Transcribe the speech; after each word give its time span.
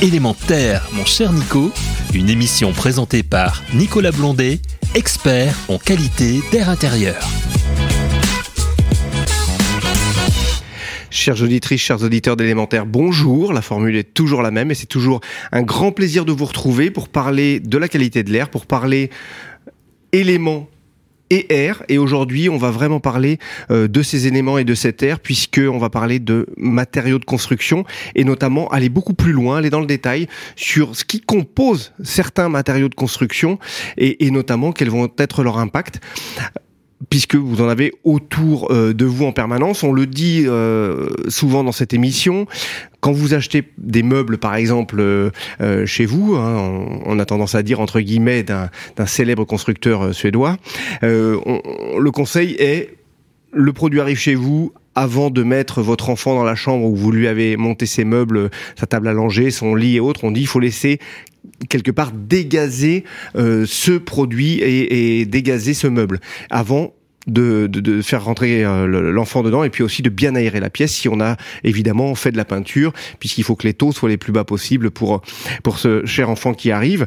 Élémentaire, 0.00 0.88
mon 0.92 1.04
cher 1.04 1.32
Nico, 1.32 1.72
une 2.14 2.28
émission 2.28 2.72
présentée 2.72 3.24
par 3.24 3.64
Nicolas 3.74 4.12
Blondet, 4.12 4.60
expert 4.94 5.58
en 5.68 5.76
qualité 5.76 6.38
d'air 6.52 6.70
intérieur. 6.70 7.20
Chères 11.10 11.42
auditrices, 11.42 11.80
chers 11.80 12.00
auditeurs 12.04 12.36
d'élémentaire, 12.36 12.86
bonjour. 12.86 13.52
La 13.52 13.60
formule 13.60 13.96
est 13.96 14.14
toujours 14.14 14.40
la 14.40 14.52
même 14.52 14.70
et 14.70 14.76
c'est 14.76 14.86
toujours 14.86 15.20
un 15.50 15.62
grand 15.62 15.90
plaisir 15.90 16.24
de 16.24 16.30
vous 16.30 16.44
retrouver 16.44 16.92
pour 16.92 17.08
parler 17.08 17.58
de 17.58 17.76
la 17.76 17.88
qualité 17.88 18.22
de 18.22 18.30
l'air, 18.30 18.50
pour 18.50 18.66
parler 18.66 19.10
éléments 20.12 20.68
et 21.30 21.54
air. 21.54 21.82
Et 21.88 21.98
aujourd'hui, 21.98 22.48
on 22.48 22.56
va 22.56 22.70
vraiment 22.70 23.00
parler 23.00 23.38
euh, 23.70 23.88
de 23.88 24.02
ces 24.02 24.26
éléments 24.26 24.58
et 24.58 24.64
de 24.64 24.74
cet 24.74 25.02
air, 25.02 25.20
puisque 25.20 25.60
on 25.60 25.78
va 25.78 25.90
parler 25.90 26.18
de 26.18 26.46
matériaux 26.56 27.18
de 27.18 27.24
construction 27.24 27.84
et 28.14 28.24
notamment 28.24 28.68
aller 28.68 28.88
beaucoup 28.88 29.14
plus 29.14 29.32
loin, 29.32 29.58
aller 29.58 29.70
dans 29.70 29.80
le 29.80 29.86
détail 29.86 30.28
sur 30.56 30.96
ce 30.96 31.04
qui 31.04 31.20
compose 31.20 31.92
certains 32.02 32.48
matériaux 32.48 32.88
de 32.88 32.94
construction 32.94 33.58
et, 33.96 34.26
et 34.26 34.30
notamment 34.30 34.72
quels 34.72 34.90
vont 34.90 35.08
être 35.18 35.42
leurs 35.42 35.58
impacts 35.58 36.00
puisque 37.10 37.36
vous 37.36 37.60
en 37.60 37.68
avez 37.68 37.94
autour 38.04 38.72
euh, 38.72 38.92
de 38.92 39.04
vous 39.04 39.24
en 39.24 39.32
permanence. 39.32 39.82
On 39.82 39.92
le 39.92 40.06
dit 40.06 40.44
euh, 40.46 41.08
souvent 41.28 41.64
dans 41.64 41.72
cette 41.72 41.94
émission. 41.94 42.46
Quand 43.00 43.12
vous 43.12 43.34
achetez 43.34 43.64
des 43.78 44.02
meubles, 44.02 44.38
par 44.38 44.56
exemple, 44.56 45.00
euh, 45.00 45.30
chez 45.86 46.06
vous, 46.06 46.34
hein, 46.34 46.86
on, 47.04 47.18
a 47.18 47.24
tendance 47.24 47.54
à 47.54 47.62
dire 47.62 47.80
entre 47.80 48.00
guillemets 48.00 48.42
d'un 48.42 48.70
célèbre 49.06 49.44
constructeur 49.44 50.14
suédois, 50.14 50.56
le 51.02 52.10
conseil 52.10 52.56
est 52.58 52.94
le 53.52 53.72
produit 53.72 54.00
arrive 54.00 54.18
chez 54.18 54.34
vous 54.34 54.72
avant 54.98 55.30
de 55.30 55.44
mettre 55.44 55.80
votre 55.80 56.10
enfant 56.10 56.34
dans 56.34 56.42
la 56.42 56.56
chambre 56.56 56.84
où 56.84 56.96
vous 56.96 57.12
lui 57.12 57.28
avez 57.28 57.56
monté 57.56 57.86
ses 57.86 58.04
meubles, 58.04 58.50
sa 58.74 58.86
table 58.86 59.06
à 59.06 59.12
langer, 59.12 59.52
son 59.52 59.76
lit 59.76 59.94
et 59.94 60.00
autres, 60.00 60.24
on 60.24 60.32
dit 60.32 60.40
il 60.40 60.46
faut 60.48 60.58
laisser 60.58 60.98
quelque 61.68 61.92
part 61.92 62.10
dégazer 62.10 63.04
euh, 63.36 63.64
ce 63.64 63.92
produit 63.92 64.54
et, 64.54 65.20
et, 65.20 65.24
dégazer 65.24 65.72
ce 65.72 65.86
meuble 65.86 66.18
avant 66.50 66.94
de, 67.28 67.68
de, 67.70 67.78
de 67.80 68.02
faire 68.02 68.24
rentrer 68.24 68.64
euh, 68.64 68.86
l'enfant 69.12 69.42
dedans 69.42 69.62
et 69.62 69.70
puis 69.70 69.84
aussi 69.84 70.02
de 70.02 70.08
bien 70.08 70.34
aérer 70.34 70.58
la 70.58 70.70
pièce 70.70 70.92
si 70.92 71.08
on 71.08 71.20
a 71.20 71.36
évidemment 71.62 72.14
fait 72.16 72.32
de 72.32 72.36
la 72.36 72.44
peinture 72.44 72.92
puisqu'il 73.20 73.44
faut 73.44 73.54
que 73.54 73.66
les 73.66 73.74
taux 73.74 73.92
soient 73.92 74.08
les 74.08 74.16
plus 74.16 74.32
bas 74.32 74.44
possibles 74.44 74.90
pour 74.90 75.22
pour 75.62 75.78
ce 75.78 76.04
cher 76.06 76.28
enfant 76.28 76.54
qui 76.54 76.72
arrive 76.72 77.06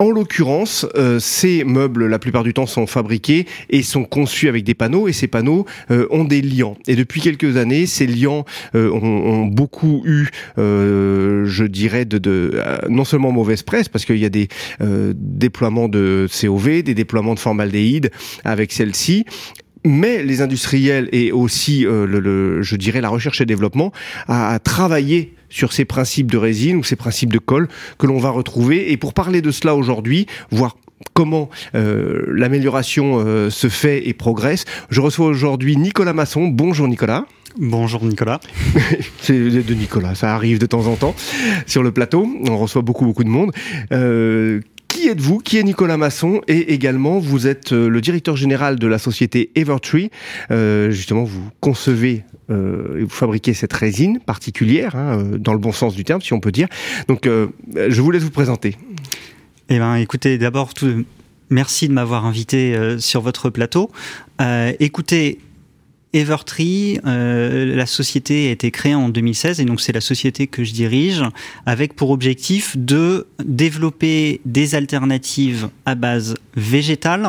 en 0.00 0.10
l'occurrence, 0.10 0.86
euh, 0.96 1.18
ces 1.20 1.62
meubles, 1.62 2.06
la 2.06 2.18
plupart 2.18 2.42
du 2.42 2.54
temps, 2.54 2.66
sont 2.66 2.86
fabriqués 2.86 3.46
et 3.68 3.82
sont 3.82 4.04
conçus 4.04 4.48
avec 4.48 4.64
des 4.64 4.72
panneaux, 4.74 5.08
et 5.08 5.12
ces 5.12 5.28
panneaux 5.28 5.66
euh, 5.90 6.06
ont 6.10 6.24
des 6.24 6.40
liants. 6.40 6.76
Et 6.88 6.96
depuis 6.96 7.20
quelques 7.20 7.58
années, 7.58 7.84
ces 7.84 8.06
liants 8.06 8.46
euh, 8.74 8.90
ont, 8.90 9.44
beaucoup 9.44 10.02
eu, 10.06 10.28
je 10.56 11.64
dirais, 11.64 12.06
de, 12.06 12.62
non 12.88 13.04
seulement 13.04 13.30
mauvaise 13.30 13.62
presse, 13.62 13.90
parce 13.90 14.06
qu'il 14.06 14.16
y 14.16 14.24
a 14.24 14.30
des 14.30 14.48
déploiements 15.14 15.88
de 15.88 16.26
COV, 16.40 16.82
des 16.82 16.94
déploiements 16.94 17.34
de 17.34 17.38
formaldéhyde 17.38 18.10
avec 18.44 18.72
celle-ci, 18.72 19.26
mais 19.84 20.22
les 20.22 20.40
industriels 20.40 21.08
et 21.12 21.32
aussi, 21.32 21.82
le, 21.82 22.62
je 22.62 22.76
dirais, 22.76 23.02
la 23.02 23.10
recherche 23.10 23.40
et 23.40 23.46
développement 23.46 23.92
a, 24.28 24.58
travaillé 24.58 25.34
sur 25.50 25.72
ces 25.72 25.84
principes 25.84 26.30
de 26.30 26.38
résine 26.38 26.76
ou 26.76 26.84
ces 26.84 26.96
principes 26.96 27.32
de 27.32 27.38
colle 27.38 27.68
que 27.98 28.06
l'on 28.06 28.18
va 28.18 28.30
retrouver. 28.30 28.92
Et 28.92 28.96
pour 28.96 29.12
parler 29.12 29.42
de 29.42 29.50
cela 29.50 29.74
aujourd'hui, 29.74 30.26
voir 30.50 30.76
comment 31.14 31.50
euh, 31.74 32.24
l'amélioration 32.28 33.18
euh, 33.18 33.50
se 33.50 33.68
fait 33.68 34.08
et 34.08 34.14
progresse, 34.14 34.64
je 34.90 35.00
reçois 35.00 35.26
aujourd'hui 35.26 35.76
Nicolas 35.76 36.12
Masson. 36.12 36.48
Bonjour 36.48 36.88
Nicolas. 36.88 37.26
Bonjour 37.58 38.04
Nicolas. 38.04 38.40
C'est 39.20 39.38
de 39.38 39.74
Nicolas, 39.74 40.14
ça 40.14 40.34
arrive 40.34 40.58
de 40.58 40.66
temps 40.66 40.86
en 40.86 40.94
temps 40.94 41.16
sur 41.66 41.82
le 41.82 41.90
plateau. 41.90 42.28
On 42.48 42.56
reçoit 42.56 42.82
beaucoup 42.82 43.04
beaucoup 43.04 43.24
de 43.24 43.28
monde. 43.28 43.50
Euh, 43.92 44.60
qui 45.00 45.08
êtes-vous? 45.08 45.38
Qui 45.38 45.56
est 45.56 45.62
Nicolas 45.62 45.96
Masson? 45.96 46.42
Et 46.46 46.74
également, 46.74 47.20
vous 47.20 47.46
êtes 47.46 47.72
euh, 47.72 47.88
le 47.88 48.00
directeur 48.02 48.36
général 48.36 48.78
de 48.78 48.86
la 48.86 48.98
société 48.98 49.50
Evertree. 49.54 50.10
Euh, 50.50 50.90
justement, 50.90 51.24
vous 51.24 51.48
concevez 51.60 52.24
euh, 52.50 52.98
et 52.98 53.04
vous 53.04 53.08
fabriquez 53.08 53.54
cette 53.54 53.72
résine 53.72 54.20
particulière, 54.20 54.96
hein, 54.96 55.22
dans 55.38 55.54
le 55.54 55.58
bon 55.58 55.72
sens 55.72 55.94
du 55.94 56.04
terme, 56.04 56.20
si 56.20 56.34
on 56.34 56.40
peut 56.40 56.52
dire. 56.52 56.68
Donc, 57.08 57.26
je 57.26 58.00
vous 58.02 58.10
laisse 58.10 58.22
vous 58.22 58.30
présenter. 58.30 58.76
Eh 59.70 59.78
ben, 59.78 59.94
écoutez, 59.94 60.36
d'abord, 60.36 60.74
merci 61.48 61.88
de 61.88 61.94
m'avoir 61.94 62.26
invité 62.26 62.76
sur 62.98 63.22
votre 63.22 63.48
plateau. 63.48 63.90
écoutez, 64.80 65.38
Evertree, 66.12 66.98
euh, 67.06 67.76
la 67.76 67.86
société 67.86 68.48
a 68.48 68.50
été 68.50 68.70
créée 68.70 68.94
en 68.94 69.08
2016 69.08 69.60
et 69.60 69.64
donc 69.64 69.80
c'est 69.80 69.92
la 69.92 70.00
société 70.00 70.48
que 70.48 70.64
je 70.64 70.72
dirige 70.72 71.22
avec 71.66 71.94
pour 71.94 72.10
objectif 72.10 72.76
de 72.76 73.28
développer 73.44 74.40
des 74.44 74.74
alternatives 74.74 75.68
à 75.86 75.94
base 75.94 76.34
végétale 76.56 77.28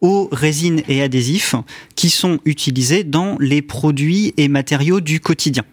aux 0.00 0.28
résines 0.32 0.82
et 0.88 1.02
adhésifs 1.02 1.54
qui 1.94 2.10
sont 2.10 2.40
utilisés 2.44 3.04
dans 3.04 3.36
les 3.38 3.62
produits 3.62 4.34
et 4.36 4.48
matériaux 4.48 5.00
du 5.00 5.20
quotidien. 5.20 5.64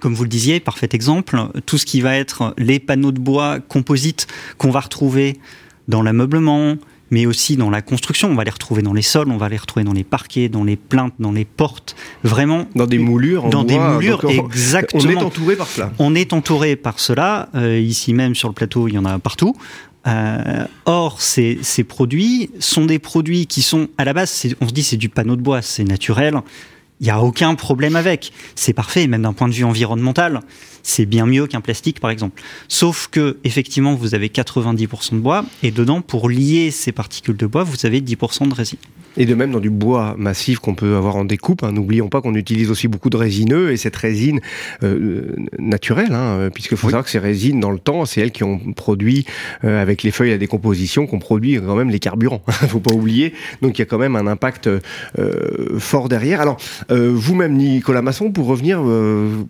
Comme 0.00 0.14
vous 0.14 0.24
le 0.24 0.28
disiez, 0.28 0.60
parfait 0.60 0.88
exemple, 0.92 1.38
tout 1.66 1.78
ce 1.78 1.86
qui 1.86 2.00
va 2.00 2.16
être 2.16 2.54
les 2.58 2.78
panneaux 2.78 3.12
de 3.12 3.20
bois 3.20 3.60
composites 3.60 4.26
qu'on 4.56 4.70
va 4.70 4.80
retrouver 4.80 5.36
dans 5.88 6.02
l'ameublement, 6.02 6.76
mais 7.10 7.26
aussi 7.26 7.56
dans 7.56 7.70
la 7.70 7.82
construction. 7.82 8.30
On 8.30 8.34
va 8.34 8.44
les 8.44 8.50
retrouver 8.50 8.82
dans 8.82 8.92
les 8.92 9.02
sols, 9.02 9.30
on 9.30 9.36
va 9.36 9.48
les 9.48 9.56
retrouver 9.56 9.84
dans 9.84 9.92
les 9.92 10.04
parquets, 10.04 10.48
dans 10.48 10.64
les 10.64 10.76
plaintes, 10.76 11.14
dans 11.18 11.32
les 11.32 11.44
portes, 11.44 11.96
vraiment. 12.22 12.66
Dans 12.74 12.86
des 12.86 12.98
moulures. 12.98 13.46
En 13.46 13.48
dans 13.48 13.64
bois, 13.64 13.72
des 13.72 13.78
moulures, 13.78 14.20
on, 14.24 14.28
exactement. 14.28 15.02
On 15.04 15.08
est 15.10 15.22
entouré 15.22 15.56
par 15.56 15.66
cela. 15.68 15.92
On 15.98 16.14
est 16.14 16.32
entouré 16.32 16.76
par 16.76 17.00
cela. 17.00 17.48
Euh, 17.54 17.78
ici 17.78 18.14
même 18.14 18.34
sur 18.34 18.48
le 18.48 18.54
plateau, 18.54 18.88
il 18.88 18.94
y 18.94 18.98
en 18.98 19.04
a 19.04 19.18
partout. 19.18 19.54
Euh, 20.06 20.64
or, 20.86 21.20
ces, 21.20 21.58
ces, 21.62 21.84
produits 21.84 22.50
sont 22.60 22.86
des 22.86 22.98
produits 22.98 23.46
qui 23.46 23.62
sont 23.62 23.88
à 23.98 24.04
la 24.04 24.12
base, 24.12 24.46
on 24.60 24.68
se 24.68 24.72
dit 24.72 24.82
c'est 24.82 24.96
du 24.96 25.08
panneau 25.08 25.36
de 25.36 25.42
bois, 25.42 25.60
c'est 25.60 25.84
naturel. 25.84 26.40
Il 27.00 27.04
n'y 27.04 27.10
a 27.10 27.20
aucun 27.20 27.54
problème 27.54 27.96
avec. 27.96 28.32
C'est 28.54 28.72
parfait, 28.72 29.06
même 29.06 29.22
d'un 29.22 29.32
point 29.32 29.48
de 29.48 29.54
vue 29.54 29.64
environnemental 29.64 30.40
c'est 30.88 31.06
bien 31.06 31.26
mieux 31.26 31.46
qu'un 31.46 31.60
plastique 31.60 32.00
par 32.00 32.10
exemple. 32.10 32.42
Sauf 32.68 33.08
que 33.08 33.36
effectivement 33.44 33.94
vous 33.94 34.14
avez 34.14 34.28
90% 34.28 35.14
de 35.14 35.18
bois 35.18 35.44
et 35.62 35.70
dedans 35.70 36.00
pour 36.00 36.28
lier 36.28 36.70
ces 36.70 36.92
particules 36.92 37.36
de 37.36 37.46
bois 37.46 37.62
vous 37.62 37.84
avez 37.84 38.00
10% 38.00 38.48
de 38.48 38.54
résine. 38.54 38.78
Et 39.16 39.26
de 39.26 39.34
même 39.34 39.50
dans 39.50 39.60
du 39.60 39.70
bois 39.70 40.14
massif 40.16 40.60
qu'on 40.60 40.74
peut 40.74 40.94
avoir 40.94 41.16
en 41.16 41.24
découpe, 41.24 41.64
hein, 41.64 41.72
n'oublions 41.72 42.08
pas 42.08 42.20
qu'on 42.20 42.34
utilise 42.34 42.70
aussi 42.70 42.86
beaucoup 42.86 43.10
de 43.10 43.16
résineux 43.16 43.72
et 43.72 43.76
cette 43.76 43.96
résine 43.96 44.40
euh, 44.84 45.34
naturelle, 45.58 46.12
hein, 46.12 46.50
puisqu'il 46.54 46.76
faut 46.76 46.86
oui. 46.86 46.92
savoir 46.92 47.04
que 47.04 47.10
ces 47.10 47.18
résines 47.18 47.58
dans 47.58 47.72
le 47.72 47.80
temps, 47.80 48.04
c'est 48.04 48.20
elles 48.20 48.30
qui 48.30 48.44
ont 48.44 48.58
produit 48.74 49.24
euh, 49.64 49.82
avec 49.82 50.04
les 50.04 50.12
feuilles 50.12 50.32
à 50.32 50.38
décomposition, 50.38 51.08
qu'on 51.08 51.18
produit 51.18 51.56
quand 51.56 51.74
même 51.74 51.90
les 51.90 51.98
carburants. 51.98 52.42
faut 52.68 52.78
pas 52.78 52.94
oublier. 52.94 53.34
Donc 53.60 53.78
il 53.78 53.80
y 53.80 53.82
a 53.82 53.86
quand 53.86 53.98
même 53.98 54.14
un 54.14 54.28
impact 54.28 54.68
euh, 54.68 55.78
fort 55.78 56.08
derrière. 56.08 56.40
Alors 56.40 56.58
vous-même 56.90 57.54
Nicolas 57.54 58.02
Masson, 58.02 58.32
pour 58.32 58.46
revenir 58.46 58.80
euh, 58.82 59.44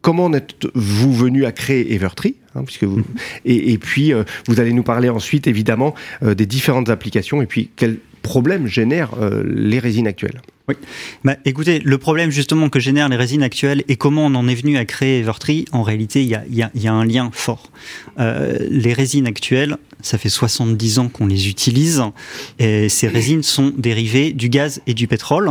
comment 0.00 0.32
êtes-vous 0.32 1.12
venu 1.12 1.44
à 1.44 1.52
créer 1.52 1.94
Evertree 1.94 2.36
hein, 2.54 2.62
puisque 2.64 2.84
vous, 2.84 3.02
et, 3.44 3.72
et, 3.72 3.78
puis 3.78 4.12
euh, 4.12 4.24
vous 4.46 4.60
allez 4.60 4.72
nous 4.72 4.82
parler 4.82 5.08
ensuite 5.08 5.46
évidemment 5.46 5.94
euh, 6.22 6.34
des 6.34 6.46
différentes 6.46 6.88
applications 6.88 7.42
et 7.42 7.46
puis 7.46 7.70
quels 7.76 7.98
problèmes 8.22 8.66
génèrent 8.66 9.14
euh, 9.20 9.42
les 9.46 9.78
résines 9.78 10.06
actuelles? 10.06 10.40
Oui. 10.68 10.74
Bah, 11.24 11.36
écoutez, 11.46 11.78
le 11.78 11.98
problème 11.98 12.30
justement 12.30 12.68
que 12.68 12.78
génèrent 12.78 13.08
les 13.08 13.16
résines 13.16 13.42
actuelles 13.42 13.84
et 13.88 13.96
comment 13.96 14.26
on 14.26 14.34
en 14.34 14.46
est 14.48 14.54
venu 14.54 14.76
à 14.76 14.84
créer 14.84 15.20
Evertree, 15.20 15.64
en 15.72 15.82
réalité, 15.82 16.22
il 16.22 16.28
y 16.28 16.88
a, 16.88 16.92
un 16.92 17.04
lien 17.04 17.30
fort. 17.32 17.70
Euh, 18.18 18.58
les 18.70 18.92
résines 18.92 19.26
actuelles, 19.26 19.78
ça 20.02 20.18
fait 20.18 20.28
70 20.28 20.98
ans 20.98 21.08
qu'on 21.08 21.26
les 21.26 21.48
utilise, 21.48 22.02
et 22.58 22.88
ces 22.88 23.08
résines 23.08 23.42
sont 23.42 23.72
dérivées 23.76 24.32
du 24.32 24.48
gaz 24.48 24.82
et 24.86 24.94
du 24.94 25.08
pétrole 25.08 25.50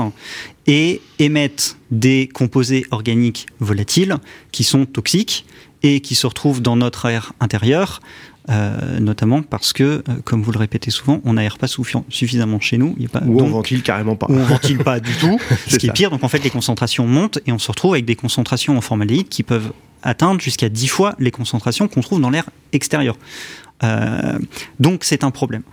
et 0.68 1.02
émettent 1.18 1.78
des 1.92 2.30
composés 2.32 2.86
organiques 2.92 3.48
volatiles 3.60 4.18
qui 4.52 4.64
sont 4.64 4.86
toxiques 4.86 5.46
et 5.84 6.02
qui 6.02 6.16
se 6.16 6.28
retrouvent 6.28 6.62
dans 6.62 6.76
notre 6.76 7.06
air 7.08 7.34
intérieur 7.40 8.02
euh, 8.50 9.00
notamment 9.00 9.42
parce 9.42 9.74
que, 9.74 9.84
euh, 9.84 10.02
comme 10.24 10.42
vous 10.42 10.52
le 10.52 10.60
répétez 10.60 10.90
souvent, 10.90 11.20
on 11.26 11.34
n'aère 11.34 11.58
pas 11.58 11.68
suffisamment 11.68 12.60
chez 12.60 12.78
nous. 12.78 12.96
Il 12.98 13.04
y 13.04 13.06
a 13.06 13.10
pas, 13.10 13.22
ou 13.26 13.38
donc, 13.38 13.48
on 13.48 13.52
ventile 13.52 13.84
carrément 13.84 14.16
pas. 14.16 14.28
Ou 14.30 14.36
on 14.36 14.44
ventile 14.44 14.78
pas 14.78 15.00
du 15.00 15.14
tout, 15.20 15.38
ce 15.68 15.78
qui 15.78 15.88
ça. 15.88 15.92
est 15.92 15.96
pire. 15.96 16.10
Donc 16.12 16.24
en 16.24 16.30
fait, 16.30 16.44
les 16.44 16.50
concentrations 16.50 17.06
montent 17.08 17.40
et 17.46 17.52
on 17.52 17.60
se 17.60 17.70
retrouve 17.70 17.94
avec 17.94 18.06
des 18.06 18.16
concentrations 18.16 18.78
en 18.78 18.82
formaldéhyde 18.82 19.28
qui 19.28 19.44
peuvent 19.44 19.74
atteindre 20.02 20.40
jusqu'à 20.40 20.70
10 20.70 20.88
fois 20.88 21.16
les 21.20 21.32
concentrations 21.32 21.88
qu'on 21.88 22.02
trouve 22.02 22.22
dans 22.22 22.30
l'air 22.30 22.50
extérieur. 22.72 23.18
Euh, 23.84 24.40
donc 24.80 25.04
c'est 25.04 25.24
un 25.24 25.32
problème. 25.32 25.64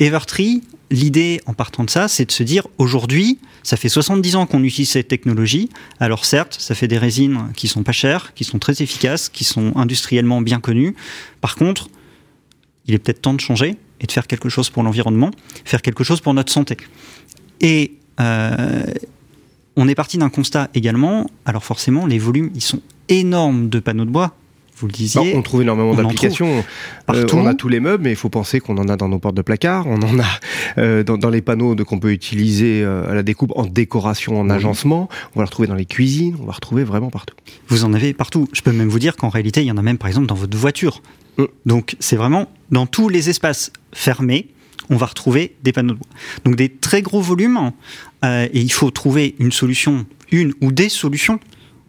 Evertree, 0.00 0.62
l'idée 0.90 1.40
en 1.46 1.54
partant 1.54 1.84
de 1.84 1.90
ça, 1.90 2.08
c'est 2.08 2.24
de 2.24 2.32
se 2.32 2.42
dire 2.42 2.66
aujourd'hui, 2.78 3.38
ça 3.62 3.76
fait 3.76 3.88
70 3.88 4.36
ans 4.36 4.46
qu'on 4.46 4.62
utilise 4.62 4.90
cette 4.90 5.08
technologie. 5.08 5.68
Alors 6.00 6.24
certes, 6.24 6.56
ça 6.58 6.74
fait 6.74 6.88
des 6.88 6.98
résines 6.98 7.52
qui 7.54 7.68
sont 7.68 7.82
pas 7.82 7.92
chères, 7.92 8.34
qui 8.34 8.44
sont 8.44 8.58
très 8.58 8.82
efficaces, 8.82 9.28
qui 9.28 9.44
sont 9.44 9.72
industriellement 9.76 10.40
bien 10.40 10.60
connues. 10.60 10.94
Par 11.40 11.56
contre, 11.56 11.88
il 12.86 12.94
est 12.94 12.98
peut-être 12.98 13.22
temps 13.22 13.34
de 13.34 13.40
changer 13.40 13.76
et 14.00 14.06
de 14.06 14.12
faire 14.12 14.26
quelque 14.26 14.48
chose 14.48 14.70
pour 14.70 14.82
l'environnement, 14.82 15.30
faire 15.64 15.82
quelque 15.82 16.04
chose 16.04 16.20
pour 16.20 16.34
notre 16.34 16.52
santé. 16.52 16.76
Et 17.60 17.94
euh, 18.20 18.84
on 19.76 19.88
est 19.88 19.94
parti 19.94 20.18
d'un 20.18 20.30
constat 20.30 20.70
également. 20.74 21.30
Alors 21.44 21.64
forcément, 21.64 22.06
les 22.06 22.18
volumes, 22.18 22.50
ils 22.54 22.62
sont 22.62 22.80
énormes 23.08 23.68
de 23.68 23.80
panneaux 23.80 24.04
de 24.04 24.10
bois 24.10 24.34
vous 24.78 24.86
le 24.86 24.92
disiez. 24.92 25.34
on 25.34 25.42
trouve 25.42 25.62
énormément 25.62 25.90
on 25.90 25.94
en 25.94 26.02
d'applications. 26.02 26.58
Euh, 26.58 26.62
partout. 27.06 27.36
on 27.36 27.46
a 27.46 27.54
tous 27.54 27.68
les 27.68 27.80
meubles, 27.80 28.04
mais 28.04 28.10
il 28.10 28.16
faut 28.16 28.28
penser 28.28 28.60
qu'on 28.60 28.76
en 28.78 28.88
a 28.88 28.96
dans 28.96 29.08
nos 29.08 29.18
portes 29.18 29.34
de 29.34 29.42
placard, 29.42 29.86
on 29.86 30.00
en 30.02 30.18
a 30.20 30.26
euh, 30.78 31.02
dans, 31.02 31.18
dans 31.18 31.30
les 31.30 31.42
panneaux 31.42 31.74
qu'on 31.76 31.98
peut 31.98 32.12
utiliser 32.12 32.82
euh, 32.82 33.10
à 33.10 33.14
la 33.14 33.22
découpe 33.22 33.52
en 33.56 33.66
décoration, 33.66 34.38
en 34.40 34.50
agencement. 34.50 35.08
On 35.34 35.40
va 35.40 35.42
le 35.42 35.46
retrouver 35.46 35.68
dans 35.68 35.74
les 35.74 35.86
cuisines, 35.86 36.36
on 36.38 36.42
va 36.42 36.48
le 36.48 36.52
retrouver 36.52 36.84
vraiment 36.84 37.10
partout. 37.10 37.34
Vous 37.68 37.84
en 37.84 37.92
avez 37.92 38.12
partout. 38.12 38.48
Je 38.52 38.62
peux 38.62 38.72
même 38.72 38.88
vous 38.88 38.98
dire 38.98 39.16
qu'en 39.16 39.28
réalité, 39.28 39.62
il 39.62 39.66
y 39.66 39.72
en 39.72 39.76
a 39.76 39.82
même 39.82 39.98
par 39.98 40.08
exemple 40.08 40.26
dans 40.26 40.34
votre 40.34 40.56
voiture. 40.56 41.02
Mm. 41.38 41.44
Donc 41.66 41.96
c'est 42.00 42.16
vraiment 42.16 42.46
dans 42.70 42.86
tous 42.86 43.08
les 43.08 43.30
espaces 43.30 43.72
fermés, 43.92 44.48
on 44.90 44.96
va 44.96 45.06
retrouver 45.06 45.56
des 45.62 45.72
panneaux 45.72 45.94
de 45.94 45.98
bois. 45.98 46.08
Donc 46.44 46.56
des 46.56 46.68
très 46.68 47.02
gros 47.02 47.20
volumes, 47.20 47.72
euh, 48.24 48.48
et 48.52 48.60
il 48.60 48.72
faut 48.72 48.90
trouver 48.90 49.34
une 49.38 49.52
solution, 49.52 50.06
une 50.30 50.52
ou 50.60 50.72
des 50.72 50.88
solutions. 50.88 51.40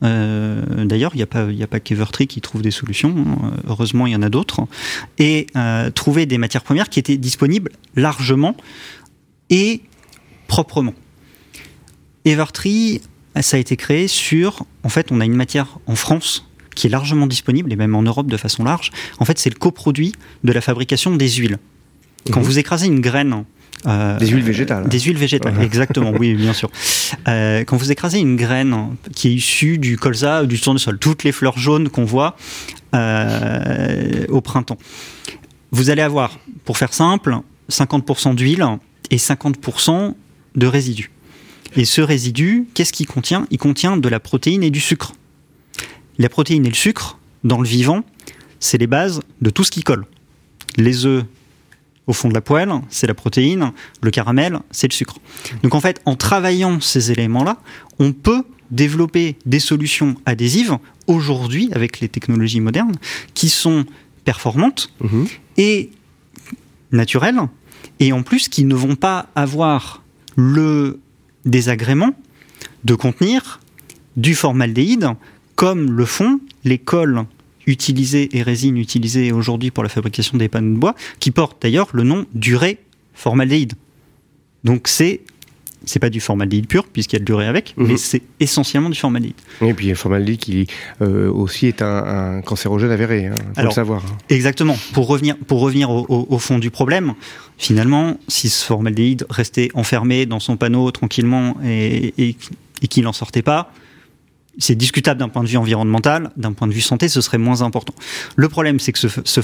Euh, 0.03 0.85
D'ailleurs, 0.85 1.11
il 1.13 1.17
n'y 1.17 1.23
a 1.23 1.27
pas, 1.27 1.47
il 1.49 1.57
y 1.57 1.63
a 1.63 1.67
pas 1.67 1.79
qu'Evertree 1.79 2.27
qui 2.27 2.41
trouve 2.41 2.61
des 2.61 2.71
solutions. 2.71 3.13
Heureusement, 3.67 4.07
il 4.07 4.13
y 4.13 4.15
en 4.15 4.21
a 4.21 4.29
d'autres. 4.29 4.61
Et 5.17 5.47
euh, 5.55 5.89
trouver 5.91 6.25
des 6.25 6.37
matières 6.37 6.63
premières 6.63 6.89
qui 6.89 6.99
étaient 6.99 7.17
disponibles 7.17 7.71
largement 7.95 8.55
et 9.49 9.81
proprement. 10.47 10.93
Evertree, 12.25 13.01
ça 13.41 13.57
a 13.57 13.59
été 13.59 13.75
créé 13.77 14.07
sur. 14.07 14.65
En 14.83 14.89
fait, 14.89 15.11
on 15.11 15.19
a 15.21 15.25
une 15.25 15.35
matière 15.35 15.79
en 15.87 15.95
France 15.95 16.45
qui 16.75 16.87
est 16.87 16.89
largement 16.89 17.27
disponible 17.27 17.71
et 17.73 17.75
même 17.75 17.95
en 17.95 18.03
Europe 18.03 18.27
de 18.27 18.37
façon 18.37 18.63
large. 18.63 18.91
En 19.19 19.25
fait, 19.25 19.37
c'est 19.39 19.49
le 19.49 19.57
coproduit 19.59 20.13
de 20.43 20.51
la 20.51 20.61
fabrication 20.61 21.15
des 21.15 21.29
huiles. 21.29 21.57
Quand 22.31 22.39
Mhm. 22.39 22.45
vous 22.45 22.59
écrasez 22.59 22.87
une 22.87 23.01
graine. 23.01 23.43
Euh, 23.87 24.17
Des 24.17 24.27
huiles 24.27 24.43
végétales. 24.43 24.87
Des 24.87 24.99
huiles 24.99 25.17
végétales, 25.17 25.57
Ouais. 25.57 25.65
exactement, 25.65 26.11
oui, 26.11 26.33
bien 26.35 26.53
sûr. 26.53 26.69
Euh, 27.27 27.63
quand 27.63 27.75
vous 27.75 27.91
écrasez 27.91 28.19
une 28.19 28.35
graine 28.35 28.95
qui 29.15 29.29
est 29.29 29.33
issue 29.33 29.77
du 29.79 29.97
colza 29.97 30.43
ou 30.43 30.45
du 30.45 30.59
tournesol, 30.59 30.97
toutes 30.99 31.23
les 31.23 31.31
fleurs 31.31 31.57
jaunes 31.57 31.89
qu'on 31.89 32.05
voit 32.05 32.35
euh, 32.95 34.25
au 34.29 34.41
printemps, 34.41 34.77
vous 35.71 35.89
allez 35.89 36.01
avoir, 36.03 36.39
pour 36.65 36.77
faire 36.77 36.93
simple, 36.93 37.37
50% 37.71 38.35
d'huile 38.35 38.63
et 39.11 39.17
50% 39.17 40.13
de 40.55 40.67
résidus. 40.67 41.11
Et 41.75 41.85
ce 41.85 42.01
résidu, 42.01 42.67
qu'est-ce 42.73 42.93
qu'il 42.93 43.07
contient? 43.07 43.47
Il 43.51 43.57
contient 43.57 43.97
de 43.97 44.09
la 44.09 44.19
protéine 44.19 44.63
et 44.63 44.71
du 44.71 44.79
sucre. 44.79 45.13
La 46.17 46.29
protéine 46.29 46.65
et 46.65 46.69
le 46.69 46.75
sucre, 46.75 47.17
dans 47.43 47.59
le 47.61 47.67
vivant, 47.67 48.01
c'est 48.59 48.77
les 48.77 48.87
bases 48.87 49.21
de 49.41 49.49
tout 49.49 49.63
ce 49.63 49.71
qui 49.71 49.83
colle. 49.83 50.05
Les 50.77 51.05
œufs 51.05 51.23
au 52.09 52.13
fond 52.13 52.27
de 52.27 52.33
la 52.33 52.41
poêle, 52.41 52.71
c'est 52.89 53.05
la 53.05 53.13
protéine, 53.13 53.71
le 54.01 54.09
caramel, 54.09 54.59
c'est 54.71 54.87
le 54.91 54.93
sucre. 54.93 55.17
Donc 55.61 55.75
en 55.75 55.79
fait, 55.79 56.01
en 56.05 56.15
travaillant 56.15 56.81
ces 56.81 57.11
éléments-là, 57.11 57.57
on 57.99 58.13
peut 58.13 58.41
développer 58.71 59.35
des 59.45 59.59
solutions 59.59 60.15
adhésives 60.25 60.77
aujourd'hui 61.05 61.69
avec 61.71 61.99
les 61.99 62.09
technologies 62.09 62.61
modernes 62.61 62.95
qui 63.35 63.49
sont 63.49 63.85
performantes 64.25 64.91
Mhm. 65.01 65.27
et 65.57 65.91
naturelles 66.91 67.41
et 67.99 68.11
en 68.11 68.23
plus 68.23 68.49
qui 68.49 68.65
ne 68.65 68.73
vont 68.75 68.95
pas 68.95 69.27
avoir 69.35 70.01
le 70.35 70.99
désagrément 71.45 72.11
de 72.85 72.95
contenir 72.95 73.59
du 74.17 74.33
formaldéhyde 74.33 75.09
comme 75.55 75.91
le 75.91 76.05
font 76.05 76.39
les 76.63 76.79
cols 76.79 77.25
utilisés 77.69 78.37
et 78.37 78.41
résines 78.43 78.77
utilisées 78.77 79.31
aujourd'hui 79.31 79.71
pour 79.71 79.83
la 79.83 79.89
fabrication 79.89 80.37
des 80.37 80.49
panneaux 80.49 80.73
de 80.75 80.79
bois 80.79 80.95
qui 81.19 81.31
portent 81.31 81.61
d'ailleurs 81.61 81.87
le 81.93 82.03
nom 82.03 82.25
d'urée 82.33 82.77
formaldéhyde. 83.13 83.73
Donc 84.63 84.87
c'est 84.87 85.21
c'est 85.85 85.99
pas 85.99 86.09
du 86.09 86.19
formaldéhyde 86.19 86.67
pur 86.67 86.83
puisqu'il 86.85 87.15
y 87.15 87.21
a 87.21 87.23
de 87.23 87.25
l'urée 87.25 87.47
avec, 87.47 87.73
Mhm. 87.77 87.87
mais 87.87 87.97
c'est 87.97 88.21
essentiellement 88.41 88.89
du 88.89 88.97
formaldéhyde. 88.99 89.35
Et 89.61 89.73
puis 89.73 89.87
le 89.87 89.95
formaldéhyde 89.95 90.39
qui 90.39 90.67
euh, 91.01 91.31
aussi 91.31 91.67
est 91.67 91.81
un, 91.81 92.03
un 92.37 92.41
cancérogène 92.41 92.91
avéré, 92.91 93.27
hein, 93.27 93.35
le 93.63 93.71
savoir. 93.71 94.03
Exactement. 94.27 94.75
Pour 94.93 95.07
revenir, 95.07 95.37
pour 95.47 95.61
revenir 95.61 95.89
au, 95.89 96.05
au- 96.09 96.27
au 96.29 96.37
fond 96.37 96.59
du 96.59 96.69
problème, 96.69 97.13
finalement, 97.57 98.17
si 98.27 98.49
ce 98.49 98.65
formaldéhyde 98.65 99.25
restait 99.29 99.69
enfermé 99.73 100.25
dans 100.25 100.41
son 100.41 100.57
panneau 100.57 100.91
tranquillement 100.91 101.55
et, 101.63 102.13
et- 102.17 102.35
et 102.81 102.87
qu'il 102.89 103.03
n'en 103.05 103.13
sortait 103.13 103.41
pas, 103.41 103.71
c'est 104.59 104.75
discutable 104.75 105.19
d'un 105.19 105.29
point 105.29 105.43
de 105.43 105.47
vue 105.47 105.57
environnemental, 105.57 106.31
d'un 106.37 106.53
point 106.53 106.67
de 106.67 106.73
vue 106.73 106.81
santé, 106.81 107.07
ce 107.07 107.21
serait 107.21 107.37
moins 107.37 107.61
important. 107.61 107.93
Le 108.35 108.49
problème, 108.49 108.79
c'est 108.79 108.91
que 108.91 108.99
ce, 108.99 109.07
ce 109.23 109.41